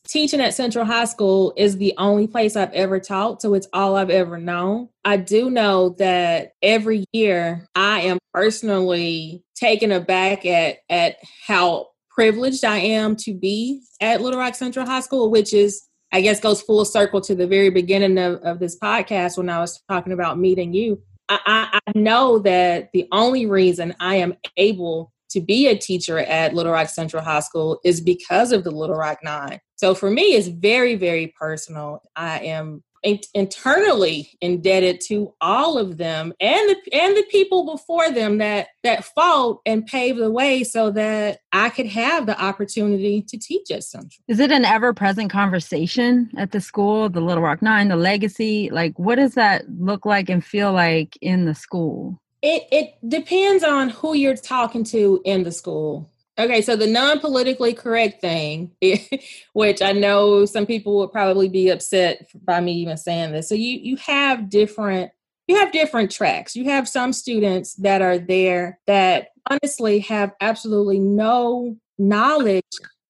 [0.07, 3.96] teaching at Central High School is the only place I've ever taught, so it's all
[3.96, 4.88] I've ever known.
[5.05, 12.64] I do know that every year I am personally taken aback at at how privileged
[12.64, 16.62] I am to be at Little Rock Central High School, which is I guess goes
[16.62, 20.38] full circle to the very beginning of, of this podcast when I was talking about
[20.38, 21.00] meeting you.
[21.29, 26.19] I, I, I know that the only reason I am able to be a teacher
[26.19, 29.61] at Little Rock Central High School is because of the Little Rock Nine.
[29.77, 32.03] So for me, it's very, very personal.
[32.14, 38.11] I am in- internally indebted to all of them and the and the people before
[38.11, 43.23] them that that fought and paved the way so that I could have the opportunity
[43.23, 44.23] to teach at Central.
[44.29, 48.71] Is it an ever-present conversation at the school, the Little Rock Nine, the legacy?
[48.71, 52.21] Like what does that look like and feel like in the school?
[52.42, 56.11] It it depends on who you're talking to in the school.
[56.38, 58.70] Okay, so the non-politically correct thing,
[59.53, 63.48] which I know some people would probably be upset by me even saying this.
[63.48, 65.12] So you you have different
[65.48, 66.55] you have different tracks.
[66.55, 72.62] You have some students that are there that honestly have absolutely no knowledge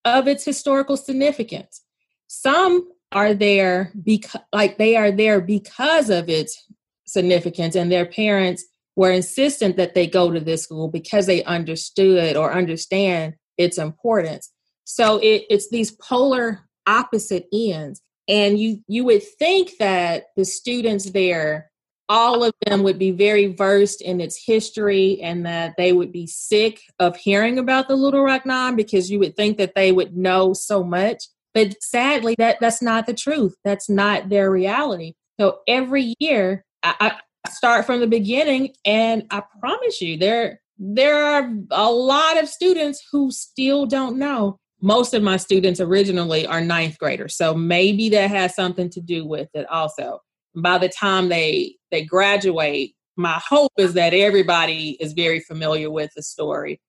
[0.04, 1.82] of its historical significance.
[2.28, 6.64] Some are there because like they are there because of its
[7.04, 8.64] significance and their parents
[9.00, 14.52] were insistent that they go to this school because they understood or understand its importance.
[14.84, 18.02] So it, it's these polar opposite ends.
[18.28, 21.70] And you you would think that the students there,
[22.10, 26.26] all of them would be very versed in its history and that they would be
[26.26, 30.14] sick of hearing about the Little Rock Nine because you would think that they would
[30.14, 31.24] know so much.
[31.54, 33.54] But sadly, that that's not the truth.
[33.64, 35.14] That's not their reality.
[35.40, 37.18] So every year, I,
[37.50, 43.06] start from the beginning and i promise you there there are a lot of students
[43.12, 44.58] who still don't know.
[44.80, 49.26] Most of my students originally are ninth graders so maybe that has something to do
[49.26, 50.20] with it also.
[50.56, 56.10] By the time they they graduate my hope is that everybody is very familiar with
[56.16, 56.80] the story.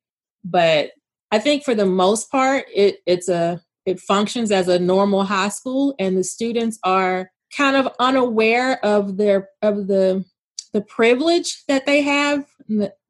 [0.43, 0.91] But
[1.31, 5.49] i think for the most part it it's a it functions as a normal high
[5.49, 10.23] school and the students are kind of unaware of their of the
[10.73, 12.45] the privilege that they have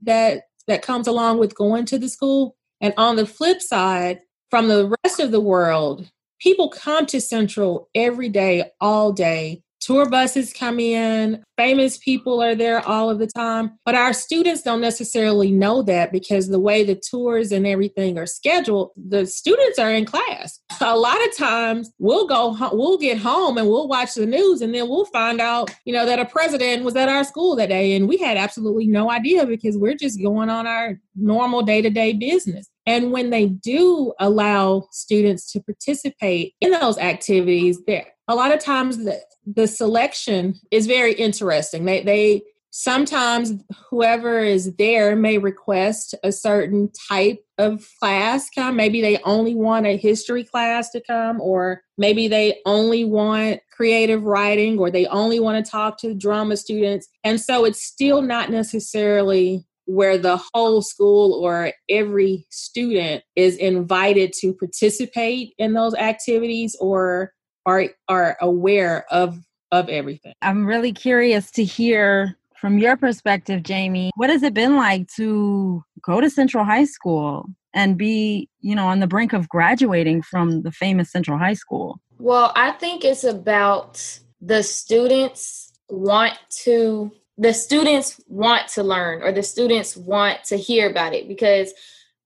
[0.02, 2.56] that that comes along with going to the school.
[2.80, 6.10] And on the flip side from the rest of the world
[6.42, 12.56] people come to central every day all day tour buses come in famous people are
[12.56, 16.84] there all of the time but our students don't necessarily know that because the way
[16.84, 20.60] the tours and everything are scheduled the students are in class.
[20.82, 24.74] A lot of times we'll go we'll get home and we'll watch the news and
[24.74, 27.96] then we'll find out you know that a president was at our school that day
[27.96, 32.70] and we had absolutely no idea because we're just going on our normal day-to-day business.
[32.86, 38.60] And when they do allow students to participate in those activities, there a lot of
[38.60, 41.86] times the, the selection is very interesting.
[41.86, 43.54] They they sometimes
[43.90, 49.86] whoever is there may request a certain type of class come maybe they only want
[49.86, 55.38] a history class to come or maybe they only want creative writing or they only
[55.38, 60.82] want to talk to drama students and so it's still not necessarily where the whole
[60.82, 67.34] school or every student is invited to participate in those activities or
[67.66, 69.40] are are aware of
[69.72, 70.34] of everything.
[70.42, 75.84] I'm really curious to hear from your perspective, Jamie, what has it been like to
[76.04, 80.62] go to Central High School and be, you know, on the brink of graduating from
[80.62, 82.00] the famous Central High School?
[82.20, 89.32] Well, I think it's about the students want to the students want to learn or
[89.32, 91.74] the students want to hear about it because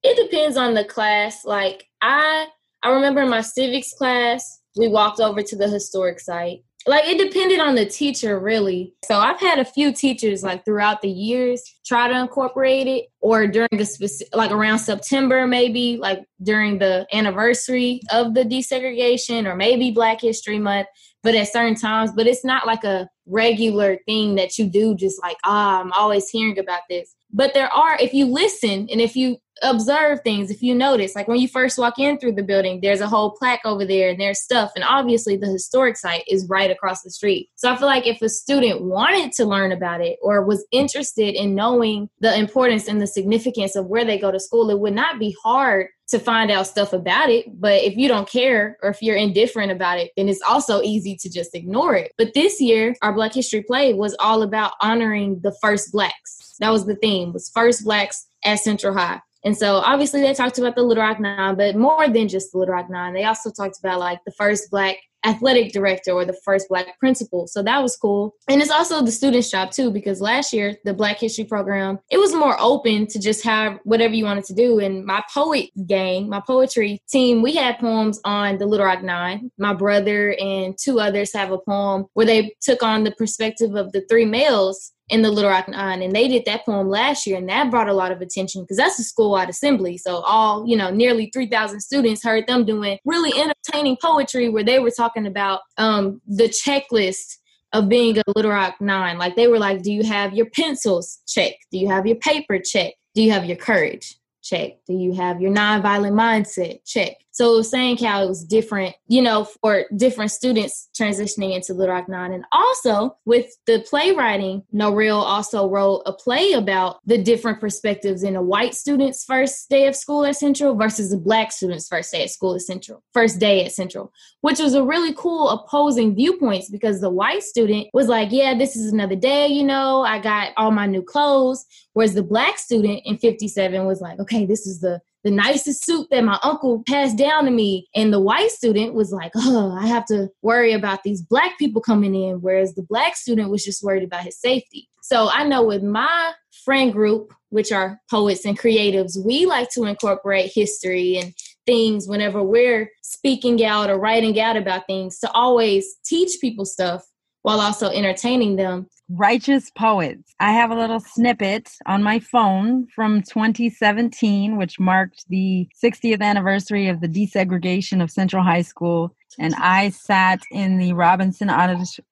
[0.03, 1.45] it depends on the class.
[1.45, 2.47] Like I
[2.83, 6.59] I remember in my civics class, we walked over to the historic site.
[6.87, 8.93] Like it depended on the teacher really.
[9.05, 13.47] So i've had a few teachers like throughout the years try to incorporate it or
[13.47, 19.55] during the specific like around september maybe like during the anniversary of the desegregation or
[19.55, 20.87] maybe black history month
[21.25, 22.11] but at certain times.
[22.15, 26.29] But it's not like a regular thing that you do just like ah i'm always
[26.29, 27.15] hearing about this.
[27.33, 31.27] But there are if you listen and if you observe things if you notice like
[31.27, 34.19] when you first walk in through the building there's a whole plaque over there and
[34.19, 37.87] there's stuff and obviously the historic site is right across the street so i feel
[37.87, 42.37] like if a student wanted to learn about it or was interested in knowing the
[42.37, 45.87] importance and the significance of where they go to school it would not be hard
[46.07, 47.45] to find out stuff about it.
[47.59, 51.17] But if you don't care or if you're indifferent about it, then it's also easy
[51.17, 52.11] to just ignore it.
[52.17, 56.55] But this year, our Black History Play was all about honoring the first blacks.
[56.59, 59.19] That was the theme, was first blacks at Central High.
[59.45, 62.57] And so obviously they talked about the Little Rock Nine, but more than just the
[62.57, 66.37] Little Rock Nine, they also talked about like the first black athletic director or the
[66.45, 67.47] first black principal.
[67.47, 68.35] So that was cool.
[68.47, 72.17] And it's also the students' job too, because last year, the Black History program, it
[72.17, 74.79] was more open to just have whatever you wanted to do.
[74.79, 79.51] And my poet gang, my poetry team, we had poems on the Little Rock Nine.
[79.57, 83.91] My brother and two others have a poem where they took on the perspective of
[83.91, 87.37] the three males in the Little Rock Nine, and they did that poem last year,
[87.37, 89.97] and that brought a lot of attention because that's a school-wide assembly.
[89.97, 94.63] So all you know, nearly three thousand students heard them doing really entertaining poetry where
[94.63, 97.37] they were talking about um, the checklist
[97.73, 99.17] of being a Little Rock Nine.
[99.17, 101.19] Like they were like, "Do you have your pencils?
[101.27, 101.53] Check.
[101.71, 102.59] Do you have your paper?
[102.59, 102.93] Check.
[103.13, 104.17] Do you have your courage?
[104.43, 104.73] Check.
[104.87, 106.79] Do you have your nonviolent mindset?
[106.85, 107.17] Check.
[107.35, 112.07] So saying how it was different, you know, for different students transitioning into Little Rock
[112.07, 112.31] Nine.
[112.31, 118.37] And also with the playwriting, Noreel also wrote a play about the different perspectives in
[118.37, 122.23] a white student's first day of school at Central versus a black student's first day
[122.23, 126.69] at school at Central, first day at Central, which was a really cool opposing viewpoints
[126.69, 130.53] because the white student was like, yeah, this is another day, you know, I got
[130.55, 131.65] all my new clothes.
[131.91, 136.07] Whereas the black student in 57 was like, okay, this is the the nicest suit
[136.11, 137.89] that my uncle passed down to me.
[137.95, 141.81] And the white student was like, oh, I have to worry about these black people
[141.81, 142.41] coming in.
[142.41, 144.87] Whereas the black student was just worried about his safety.
[145.01, 146.31] So I know with my
[146.63, 151.33] friend group, which are poets and creatives, we like to incorporate history and
[151.65, 157.03] things whenever we're speaking out or writing out about things to always teach people stuff
[157.45, 160.33] while also entertaining them Righteous Poets.
[160.39, 166.87] I have a little snippet on my phone from 2017, which marked the 60th anniversary
[166.87, 169.15] of the desegregation of Central High School.
[169.37, 171.51] And I sat in the Robinson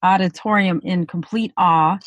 [0.03, 1.97] Auditorium in complete awe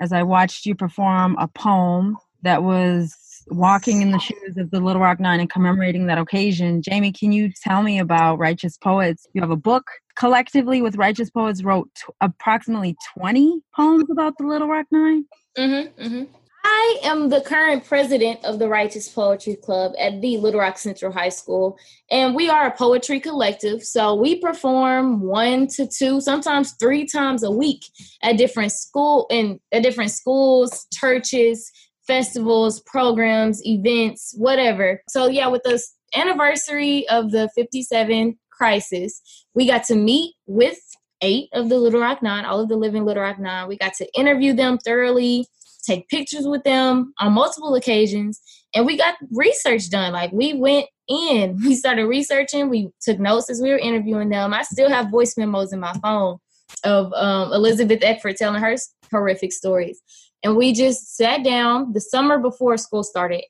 [0.00, 3.14] as I watched you perform a poem that was
[3.50, 6.82] walking in the shoes of the Little Rock Nine and commemorating that occasion.
[6.82, 9.26] Jamie, can you tell me about Righteous Poets?
[9.34, 9.84] You have a book
[10.16, 15.24] collectively with Righteous Poets wrote t- approximately 20 poems about the Little Rock 9
[15.56, 16.24] mm-hmm, mm-hmm.
[16.62, 21.10] I am the current president of the Righteous Poetry Club at the Little Rock Central
[21.10, 21.78] High School,
[22.10, 23.82] and we are a poetry collective.
[23.82, 27.86] So we perform one to two, sometimes three times a week
[28.22, 31.72] at different school and at different schools, churches,
[32.10, 35.00] festivals, programs, events, whatever.
[35.08, 35.80] So yeah, with the
[36.16, 39.22] anniversary of the 57 crisis,
[39.54, 40.80] we got to meet with
[41.22, 43.68] eight of the Little Rock Nine, all of the living Little Rock Nine.
[43.68, 45.46] We got to interview them thoroughly,
[45.86, 48.40] take pictures with them on multiple occasions,
[48.74, 50.12] and we got research done.
[50.12, 54.52] Like we went in, we started researching, we took notes as we were interviewing them.
[54.52, 56.38] I still have voice memos in my phone
[56.82, 58.74] of um, Elizabeth Eckford telling her
[59.12, 60.00] horrific stories.
[60.42, 63.44] And we just sat down the summer before school started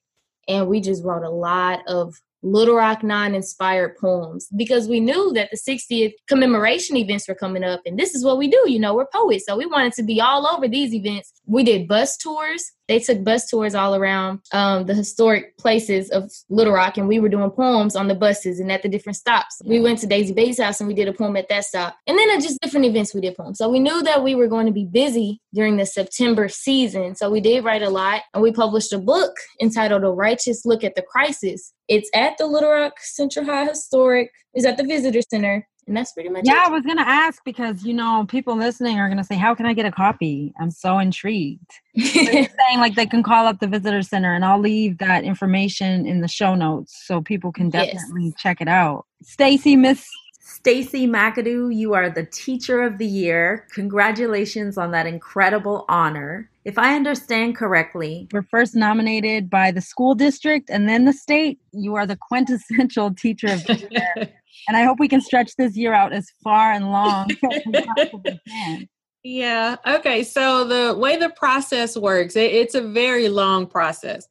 [0.49, 5.33] and we just wrote a lot of Little Rock Nine inspired poems because we knew
[5.35, 7.83] that the 60th commemoration events were coming up.
[7.85, 9.45] And this is what we do, you know, we're poets.
[9.47, 11.33] So we wanted to be all over these events.
[11.47, 12.73] We did bus tours.
[12.91, 17.21] They took bus tours all around um, the historic places of Little Rock, and we
[17.21, 19.63] were doing poems on the buses and at the different stops.
[19.65, 21.97] We went to Daisy Bates' house and we did a poem at that stop.
[22.09, 23.59] And then at just different events, we did poems.
[23.59, 27.15] So we knew that we were going to be busy during the September season.
[27.15, 30.83] So we did write a lot, and we published a book entitled A Righteous Look
[30.83, 31.73] at the Crisis.
[31.87, 35.65] It's at the Little Rock Central High Historic, is at the Visitor Center.
[35.91, 36.69] And that's pretty much yeah, it.
[36.69, 39.73] I was gonna ask because you know people listening are gonna say, "How can I
[39.75, 41.69] get a copy?" I'm so intrigued.
[42.01, 45.25] So you're saying like they can call up the visitor center, and I'll leave that
[45.25, 47.93] information in the show notes so people can Yes.
[47.93, 49.05] definitely check it out.
[49.21, 53.67] Stacey, Miss Stacey McAdoo, you are the Teacher of the Year.
[53.73, 56.51] Congratulations on that incredible honor.
[56.65, 61.59] If I understand correctly, we're first nominated by the school district and then the state.
[61.73, 64.29] You are the quintessential teacher of the year,
[64.69, 68.33] and I hope we can stretch this year out as far and long as we
[68.49, 68.89] can.
[69.23, 69.77] Yeah.
[69.87, 70.23] Okay.
[70.23, 74.27] So the way the process works, it, it's a very long process.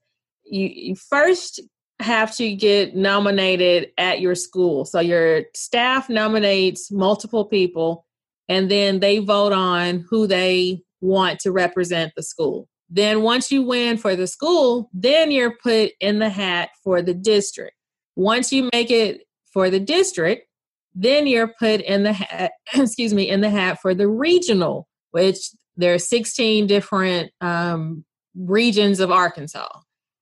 [0.46, 1.62] You, you first
[2.00, 4.86] have to get nominated at your school.
[4.86, 8.06] So your staff nominates multiple people,
[8.48, 12.68] and then they vote on who they want to represent the school.
[12.90, 17.14] Then once you win for the school, then you're put in the hat for the
[17.14, 17.76] district.
[18.16, 20.48] Once you make it for the district,
[20.96, 25.52] then you're put in the hat, excuse me, in the hat for the regional, which
[25.78, 28.04] there are 16 different um,
[28.36, 29.70] regions of Arkansas.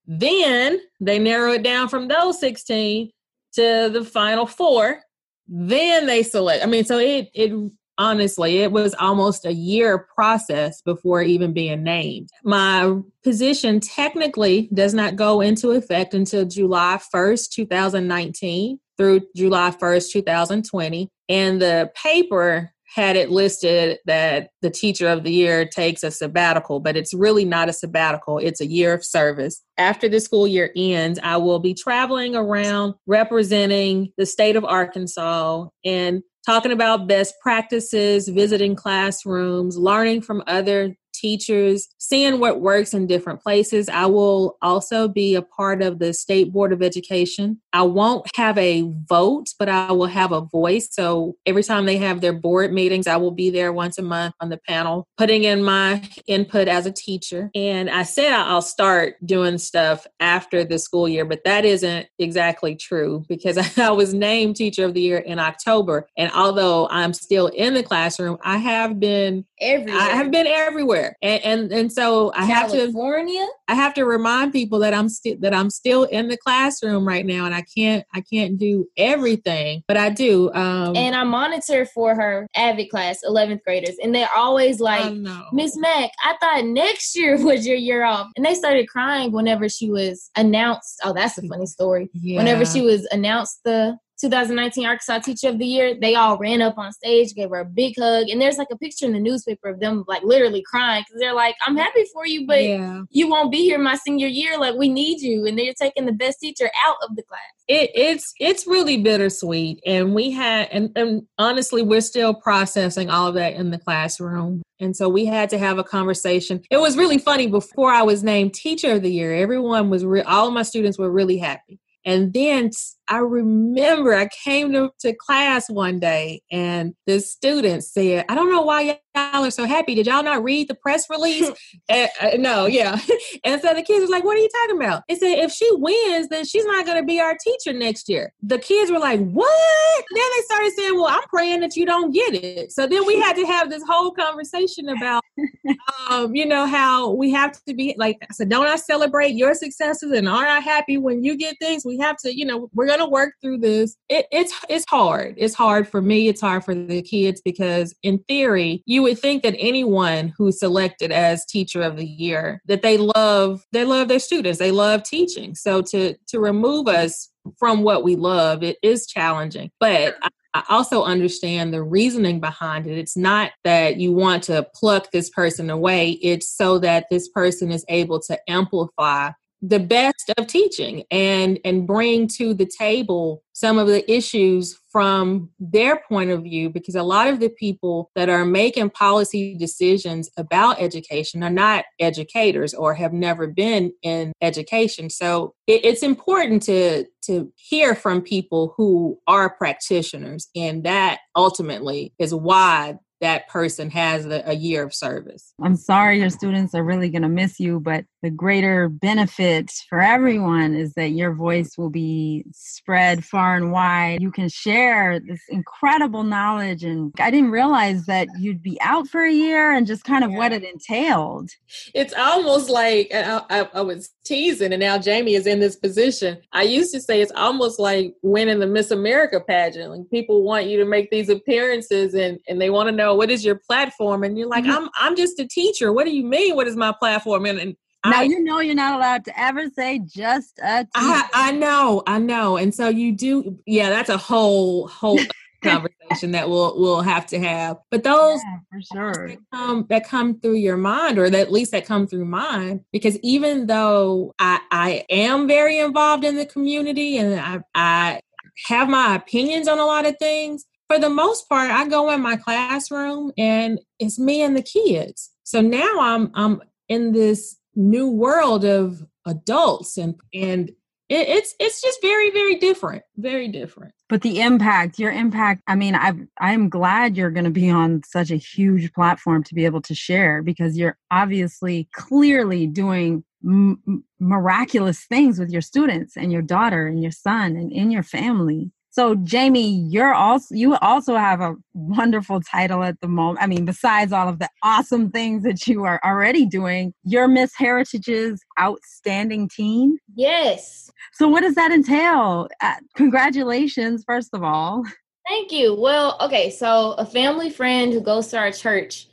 [0.06, 3.10] Then they narrow it down from those 16
[3.54, 5.00] to the final four.
[5.46, 6.62] Then they select.
[6.62, 7.52] I mean, so it it
[7.98, 12.30] honestly it was almost a year process before even being named.
[12.44, 20.12] My position technically does not go into effect until July 1st, 2019 through July 1st,
[20.12, 21.08] 2020.
[21.28, 26.80] And the paper had it listed that the teacher of the year takes a sabbatical,
[26.80, 28.38] but it's really not a sabbatical.
[28.38, 29.62] It's a year of service.
[29.76, 35.66] After the school year ends, I will be traveling around representing the state of Arkansas
[35.84, 43.06] and talking about best practices, visiting classrooms, learning from other teachers, seeing what works in
[43.06, 43.88] different places.
[43.88, 47.60] I will also be a part of the State Board of Education.
[47.72, 50.88] I won't have a vote, but I will have a voice.
[50.90, 54.34] So every time they have their board meetings, I will be there once a month
[54.40, 57.50] on the panel, putting in my input as a teacher.
[57.54, 62.76] And I said I'll start doing stuff after the school year, but that isn't exactly
[62.76, 66.06] true because I was named Teacher of the Year in October.
[66.16, 70.00] And although I'm still in the classroom, I have been Everywhere.
[70.00, 73.46] I have been everywhere, and and, and so I have to California.
[73.68, 77.24] I have to remind people that I'm still that I'm still in the classroom right
[77.24, 80.52] now, and I can't I can't do everything, but I do.
[80.52, 85.14] Um, and I monitor for her Avid class, 11th graders, and they're always like.
[85.52, 88.28] Miss Mac, I thought next year was your year off.
[88.36, 91.00] And they started crying whenever she was announced.
[91.04, 92.10] Oh, that's a funny story.
[92.22, 96.78] Whenever she was announced the 2019 Arkansas Teacher of the Year, they all ran up
[96.78, 98.28] on stage, gave her a big hug.
[98.28, 101.34] And there's like a picture in the newspaper of them like literally crying because they're
[101.34, 103.02] like, I'm happy for you, but yeah.
[103.10, 104.58] you won't be here my senior year.
[104.58, 105.46] Like, we need you.
[105.46, 107.40] And they're taking the best teacher out of the class.
[107.68, 113.28] it, it's it's really bittersweet and we had and, and honestly we're still processing all
[113.28, 116.96] of that in the classroom and so we had to have a conversation it was
[116.96, 120.54] really funny before i was named teacher of the year everyone was re- all of
[120.54, 122.70] my students were really happy and then
[123.08, 128.50] i remember i came to, to class one day and the student said i don't
[128.50, 131.50] know why y'all are so happy did y'all not read the press release
[131.88, 132.98] and, uh, no yeah
[133.44, 135.02] and so the kids were like, What are you talking about?
[135.08, 138.32] They said, If she wins, then she's not going to be our teacher next year.
[138.42, 140.04] The kids were like, What?
[140.14, 142.72] Then they started saying, Well, I'm praying that you don't get it.
[142.72, 145.22] So then we had to have this whole conversation about,
[146.10, 149.54] um, you know, how we have to be like, I said, Don't I celebrate your
[149.54, 151.84] successes and aren't I happy when you get things?
[151.84, 153.96] We have to, you know, we're going to work through this.
[154.08, 155.34] It, it's, it's hard.
[155.36, 156.28] It's hard for me.
[156.28, 161.12] It's hard for the kids because, in theory, you would think that anyone who's selected
[161.12, 165.54] as teacher of the year that they love they love their students they love teaching
[165.54, 170.64] so to to remove us from what we love it is challenging but I, I
[170.68, 175.70] also understand the reasoning behind it it's not that you want to pluck this person
[175.70, 179.30] away it's so that this person is able to amplify
[179.60, 185.50] the best of teaching and and bring to the table some of the issues from
[185.58, 190.30] their point of view because a lot of the people that are making policy decisions
[190.36, 195.10] about education are not educators or have never been in education.
[195.10, 202.14] So it, it's important to to hear from people who are practitioners and that ultimately
[202.18, 205.52] is why that person has a, a, year of service.
[205.62, 210.00] I'm sorry your students are really going to miss you, but the greater benefit for
[210.00, 214.20] everyone is that your voice will be spread far and wide.
[214.20, 216.84] You can share this incredible knowledge.
[216.84, 220.30] And I didn't realize that you'd be out for a year and just kind of
[220.30, 220.38] yeah.
[220.38, 221.50] what it entailed.
[221.94, 226.38] It's almost like I, I, I was teasing, and now Jamie is in this position.
[226.52, 229.90] I used to say it's almost like winning the Miss America pageant.
[229.90, 233.30] Like people want you to make these appearances and, and they want to know what
[233.30, 234.24] is your platform.
[234.24, 234.84] And you're like, mm-hmm.
[234.84, 235.92] I'm I'm just a teacher.
[235.92, 236.56] What do you mean?
[236.56, 237.46] What is my platform?
[237.46, 240.88] And, and now I, you know you're not allowed to ever say just a teacher.
[240.94, 242.56] I, I know, I know.
[242.56, 245.18] And so you do, yeah, that's a whole whole
[245.62, 247.78] conversation that we'll we'll have to have.
[247.90, 251.52] But those yeah, for sure that come, that come through your mind, or that at
[251.52, 256.46] least that come through mine, because even though I I am very involved in the
[256.46, 258.20] community and I I
[258.66, 262.20] have my opinions on a lot of things, for the most part, I go in
[262.22, 265.30] my classroom and it's me and the kids.
[265.44, 270.70] So now I'm I'm in this new world of adults and and
[271.08, 275.74] it, it's it's just very very different very different but the impact your impact i
[275.74, 279.64] mean i i'm glad you're going to be on such a huge platform to be
[279.64, 286.32] able to share because you're obviously clearly doing m- miraculous things with your students and
[286.32, 291.14] your daughter and your son and in your family so Jamie, you're also you also
[291.14, 293.38] have a wonderful title at the moment.
[293.40, 297.52] I mean, besides all of the awesome things that you are already doing, you're Miss
[297.56, 299.98] Heritage's outstanding teen.
[300.16, 300.90] Yes.
[301.12, 302.48] So what does that entail?
[302.60, 304.82] Uh, congratulations, first of all.
[305.28, 305.76] Thank you.
[305.78, 309.06] Well, okay, so a family friend who goes to our church,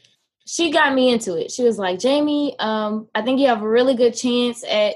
[0.47, 1.51] she got me into it.
[1.51, 4.95] She was like, "Jamie, um, I think you have a really good chance at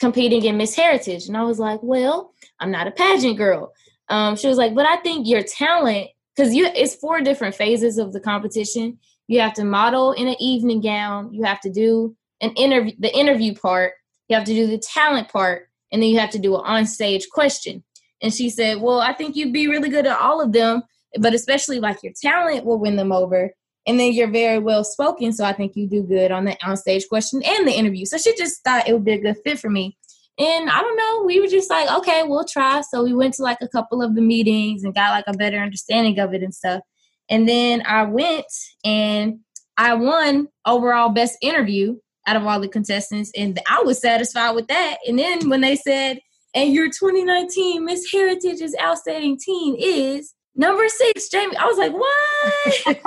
[0.00, 3.74] competing in Miss Heritage." And I was like, "Well, I'm not a pageant girl."
[4.12, 7.96] Um, she was like, but I think your talent, because you it's four different phases
[7.96, 8.98] of the competition.
[9.26, 11.32] You have to model in an evening gown.
[11.32, 13.94] You have to do an interview, the interview part.
[14.28, 17.28] You have to do the talent part, and then you have to do an on-stage
[17.30, 17.82] question.
[18.20, 20.82] And she said, "Well, I think you'd be really good at all of them,
[21.18, 23.54] but especially like your talent will win them over."
[23.86, 27.08] And then you're very well spoken, so I think you do good on the on-stage
[27.08, 28.04] question and the interview.
[28.04, 29.96] So she just thought it would be a good fit for me.
[30.38, 32.80] And I don't know, we were just like, okay, we'll try.
[32.80, 35.58] So we went to like a couple of the meetings and got like a better
[35.58, 36.80] understanding of it and stuff.
[37.28, 38.46] And then I went
[38.84, 39.40] and
[39.76, 43.30] I won overall best interview out of all the contestants.
[43.36, 44.98] And I was satisfied with that.
[45.06, 46.18] And then when they said,
[46.54, 53.00] and your 2019 Miss Heritage's outstanding teen is number six, Jamie, I was like, what?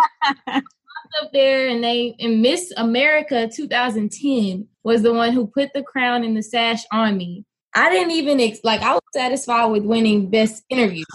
[1.21, 6.23] up there and they in Miss America 2010 was the one who put the crown
[6.23, 7.45] and the sash on me.
[7.77, 11.05] I didn't even ex- like I was satisfied with winning best interviews.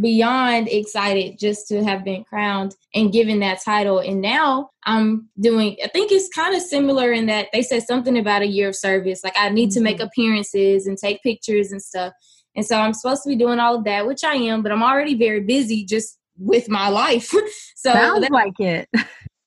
[0.00, 3.98] Beyond excited just to have been crowned and given that title.
[3.98, 8.18] And now I'm doing I think it's kind of similar in that they said something
[8.18, 9.22] about a year of service.
[9.22, 10.06] Like I need to make mm-hmm.
[10.06, 12.14] appearances and take pictures and stuff.
[12.56, 14.82] And so I'm supposed to be doing all of that, which I am, but I'm
[14.82, 17.30] already very busy just with my life.
[17.76, 18.88] so sounds like it.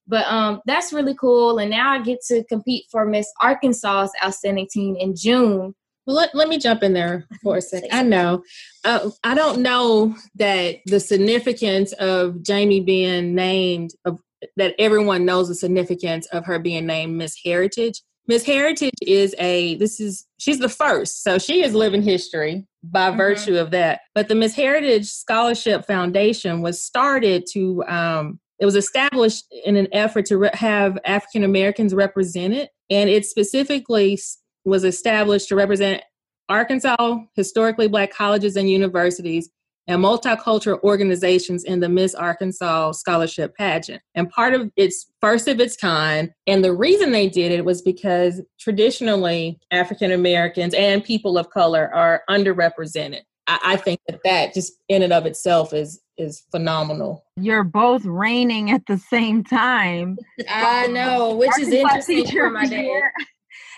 [0.07, 1.59] But um, that's really cool.
[1.59, 5.73] And now I get to compete for Miss Arkansas's Outstanding Teen in June.
[6.05, 7.89] Well, let, let me jump in there for a second.
[7.91, 8.43] I know.
[8.83, 14.19] Uh, I don't know that the significance of Jamie being named, of,
[14.57, 18.01] that everyone knows the significance of her being named Miss Heritage.
[18.27, 21.23] Miss Heritage is a, this is, she's the first.
[21.23, 23.17] So she is living history by mm-hmm.
[23.17, 24.01] virtue of that.
[24.13, 29.87] But the Miss Heritage Scholarship Foundation was started to um, it was established in an
[29.91, 34.19] effort to re- have African Americans represented, and it specifically
[34.65, 36.01] was established to represent
[36.49, 39.49] Arkansas historically black colleges and universities
[39.87, 44.01] and multicultural organizations in the Miss Arkansas Scholarship Pageant.
[44.15, 47.81] And part of its first of its kind, and the reason they did it was
[47.81, 53.21] because traditionally African Americans and people of color are underrepresented.
[53.47, 57.25] I, I think that that just in and of itself is is phenomenal.
[57.37, 60.17] You're both reigning at the same time.
[60.49, 63.01] I know, which is interesting for my dad.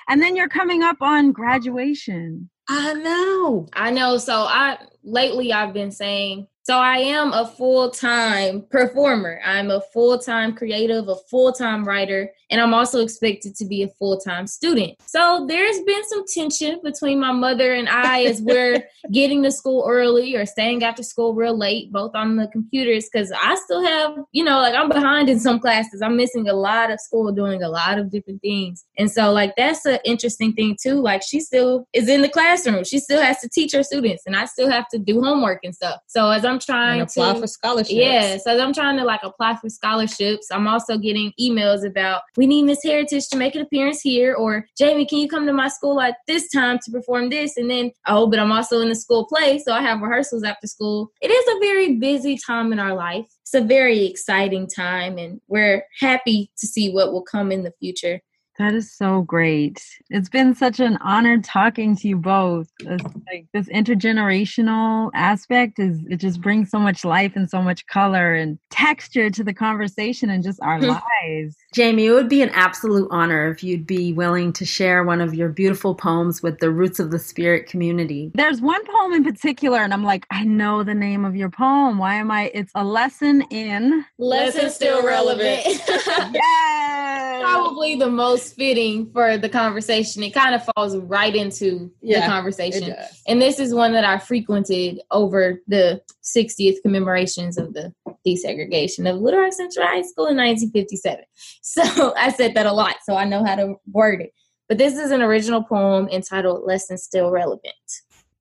[0.08, 2.50] And then you're coming up on graduation.
[2.70, 3.68] I know.
[3.74, 4.18] I know.
[4.18, 9.40] So I lately I've been saying So I am a full time performer.
[9.46, 13.84] I'm a full time creative, a full time writer, and I'm also expected to be
[13.84, 14.96] a full time student.
[15.06, 19.86] So there's been some tension between my mother and I as we're getting to school
[19.88, 24.18] early or staying after school real late, both on the computers, because I still have,
[24.32, 26.02] you know, like I'm behind in some classes.
[26.02, 28.84] I'm missing a lot of school doing a lot of different things.
[28.98, 31.00] And so, like, that's an interesting thing too.
[31.00, 34.36] Like, she still is in the classroom, she still has to teach her students, and
[34.36, 36.00] I still have to do homework and stuff.
[36.08, 37.92] So as I'm I'm trying and apply to for scholarships.
[37.92, 40.48] Yeah, so I'm trying to like apply for scholarships.
[40.52, 44.66] I'm also getting emails about we need Miss Heritage to make an appearance here, or
[44.78, 47.58] Jamie, can you come to my school at this time to perform this?
[47.58, 50.68] And then oh, but I'm also in the school play, so I have rehearsals after
[50.68, 51.12] school.
[51.22, 53.26] It is a very busy time in our life.
[53.42, 57.74] It's a very exciting time, and we're happy to see what will come in the
[57.80, 58.22] future.
[58.58, 59.84] That is so great.
[60.10, 62.70] It's been such an honor talking to you both.
[62.80, 63.02] This,
[63.32, 68.34] like this intergenerational aspect is it just brings so much life and so much color
[68.34, 70.90] and texture to the conversation and just our hmm.
[70.90, 71.56] lives.
[71.74, 75.34] Jamie, it would be an absolute honor if you'd be willing to share one of
[75.34, 78.32] your beautiful poems with the Roots of the Spirit community.
[78.36, 81.98] There's one poem in particular, and I'm like, I know the name of your poem.
[81.98, 82.52] Why am I?
[82.54, 84.06] It's a lesson in.
[84.18, 85.64] Lesson still relevant.
[85.68, 87.42] yes.
[87.42, 90.24] Probably the most fitting for the conversation.
[90.24, 92.96] It kind of falls right into Yeah, the conversation.
[93.28, 97.94] And this is one that I frequented over the 60th commemorations of the
[98.26, 101.24] desegregation of Little Rock Central High School in 1957.
[101.62, 104.34] So I said that a lot, so I know how to word it.
[104.70, 107.74] But this is an original poem entitled Lesson Still Relevant.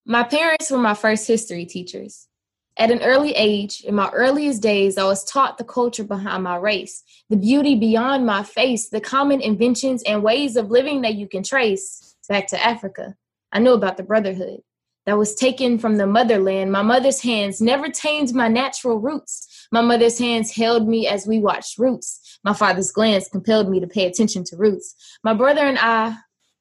[0.06, 2.28] My parents were my first history teachers.
[2.76, 6.56] At an early age, in my earliest days, I was taught the culture behind my
[6.56, 11.28] race, the beauty beyond my face, the common inventions and ways of living that you
[11.28, 13.14] can trace back to Africa.
[13.52, 14.60] I knew about the brotherhood
[15.06, 16.72] that was taken from the motherland.
[16.72, 19.68] My mother's hands never tamed my natural roots.
[19.70, 22.38] My mother's hands held me as we watched roots.
[22.42, 24.94] My father's glance compelled me to pay attention to roots.
[25.22, 26.16] My brother and I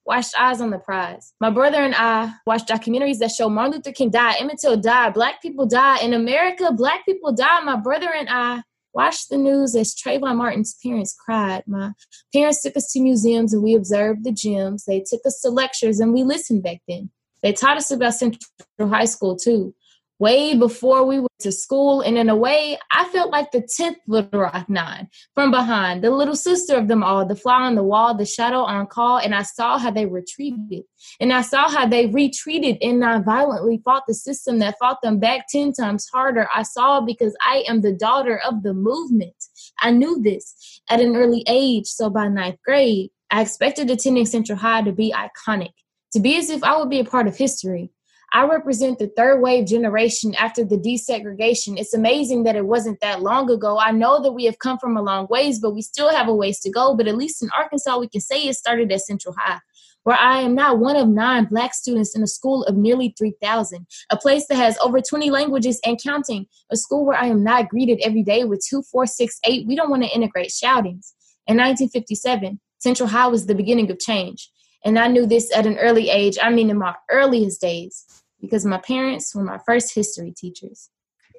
[0.06, 1.32] watched Eyes on the Prize.
[1.40, 5.14] My brother and I watched documentaries that show Martin Luther King died, Emmett Till died,
[5.14, 6.02] Black people died.
[6.02, 7.64] In America, Black people died.
[7.64, 11.64] My brother and I watched the news as Trayvon Martin's parents cried.
[11.66, 11.92] My
[12.32, 14.84] parents took us to museums and we observed the gems.
[14.84, 17.10] They took us to lectures and we listened back then.
[17.42, 18.38] They taught us about Central
[18.80, 19.74] High School too.
[20.20, 23.96] Way before we went to school, and in a way, I felt like the 10th
[24.06, 27.82] Little Rock Nine from behind, the little sister of them all, the fly on the
[27.82, 30.84] wall, the shadow on call, and I saw how they retreated.
[31.18, 35.18] And I saw how they retreated and not violently fought the system that fought them
[35.18, 36.48] back 10 times harder.
[36.54, 39.34] I saw because I am the daughter of the movement.
[39.80, 44.58] I knew this at an early age, so by ninth grade, I expected attending Central
[44.58, 45.72] High to be iconic,
[46.12, 47.90] to be as if I would be a part of history.
[48.34, 51.78] I represent the third wave generation after the desegregation.
[51.78, 53.78] It's amazing that it wasn't that long ago.
[53.78, 56.34] I know that we have come from a long ways, but we still have a
[56.34, 56.96] ways to go.
[56.96, 59.60] But at least in Arkansas, we can say it started at Central High,
[60.02, 63.86] where I am now one of nine Black students in a school of nearly 3,000,
[64.10, 67.68] a place that has over 20 languages and counting, a school where I am not
[67.68, 69.64] greeted every day with two, four, six, eight.
[69.68, 71.14] We don't want to integrate shoutings.
[71.46, 74.50] In 1957, Central High was the beginning of change.
[74.84, 78.04] And I knew this at an early age, I mean, in my earliest days
[78.44, 80.90] because my parents were my first history teachers.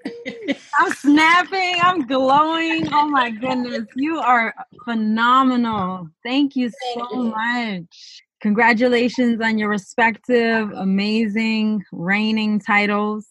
[0.80, 1.80] I'm snapping.
[1.82, 2.88] I'm glowing.
[2.92, 3.86] Oh my goodness.
[3.96, 4.54] You are
[4.84, 6.10] phenomenal.
[6.24, 8.22] Thank you so much.
[8.42, 13.28] Congratulations on your respective amazing reigning titles.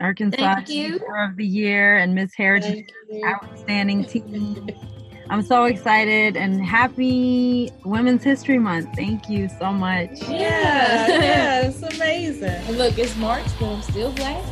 [0.00, 0.92] Arkansas Thank you.
[0.92, 2.84] Teacher of the Year and Miss Heritage
[3.24, 4.56] Outstanding Team.
[5.30, 8.88] I'm so excited and happy Women's History Month.
[8.96, 10.22] Thank you so much.
[10.22, 12.76] Yeah, yeah, it's amazing.
[12.76, 14.42] Look, it's March, but I'm still black.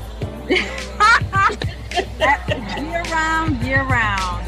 [2.78, 4.46] year round, year round.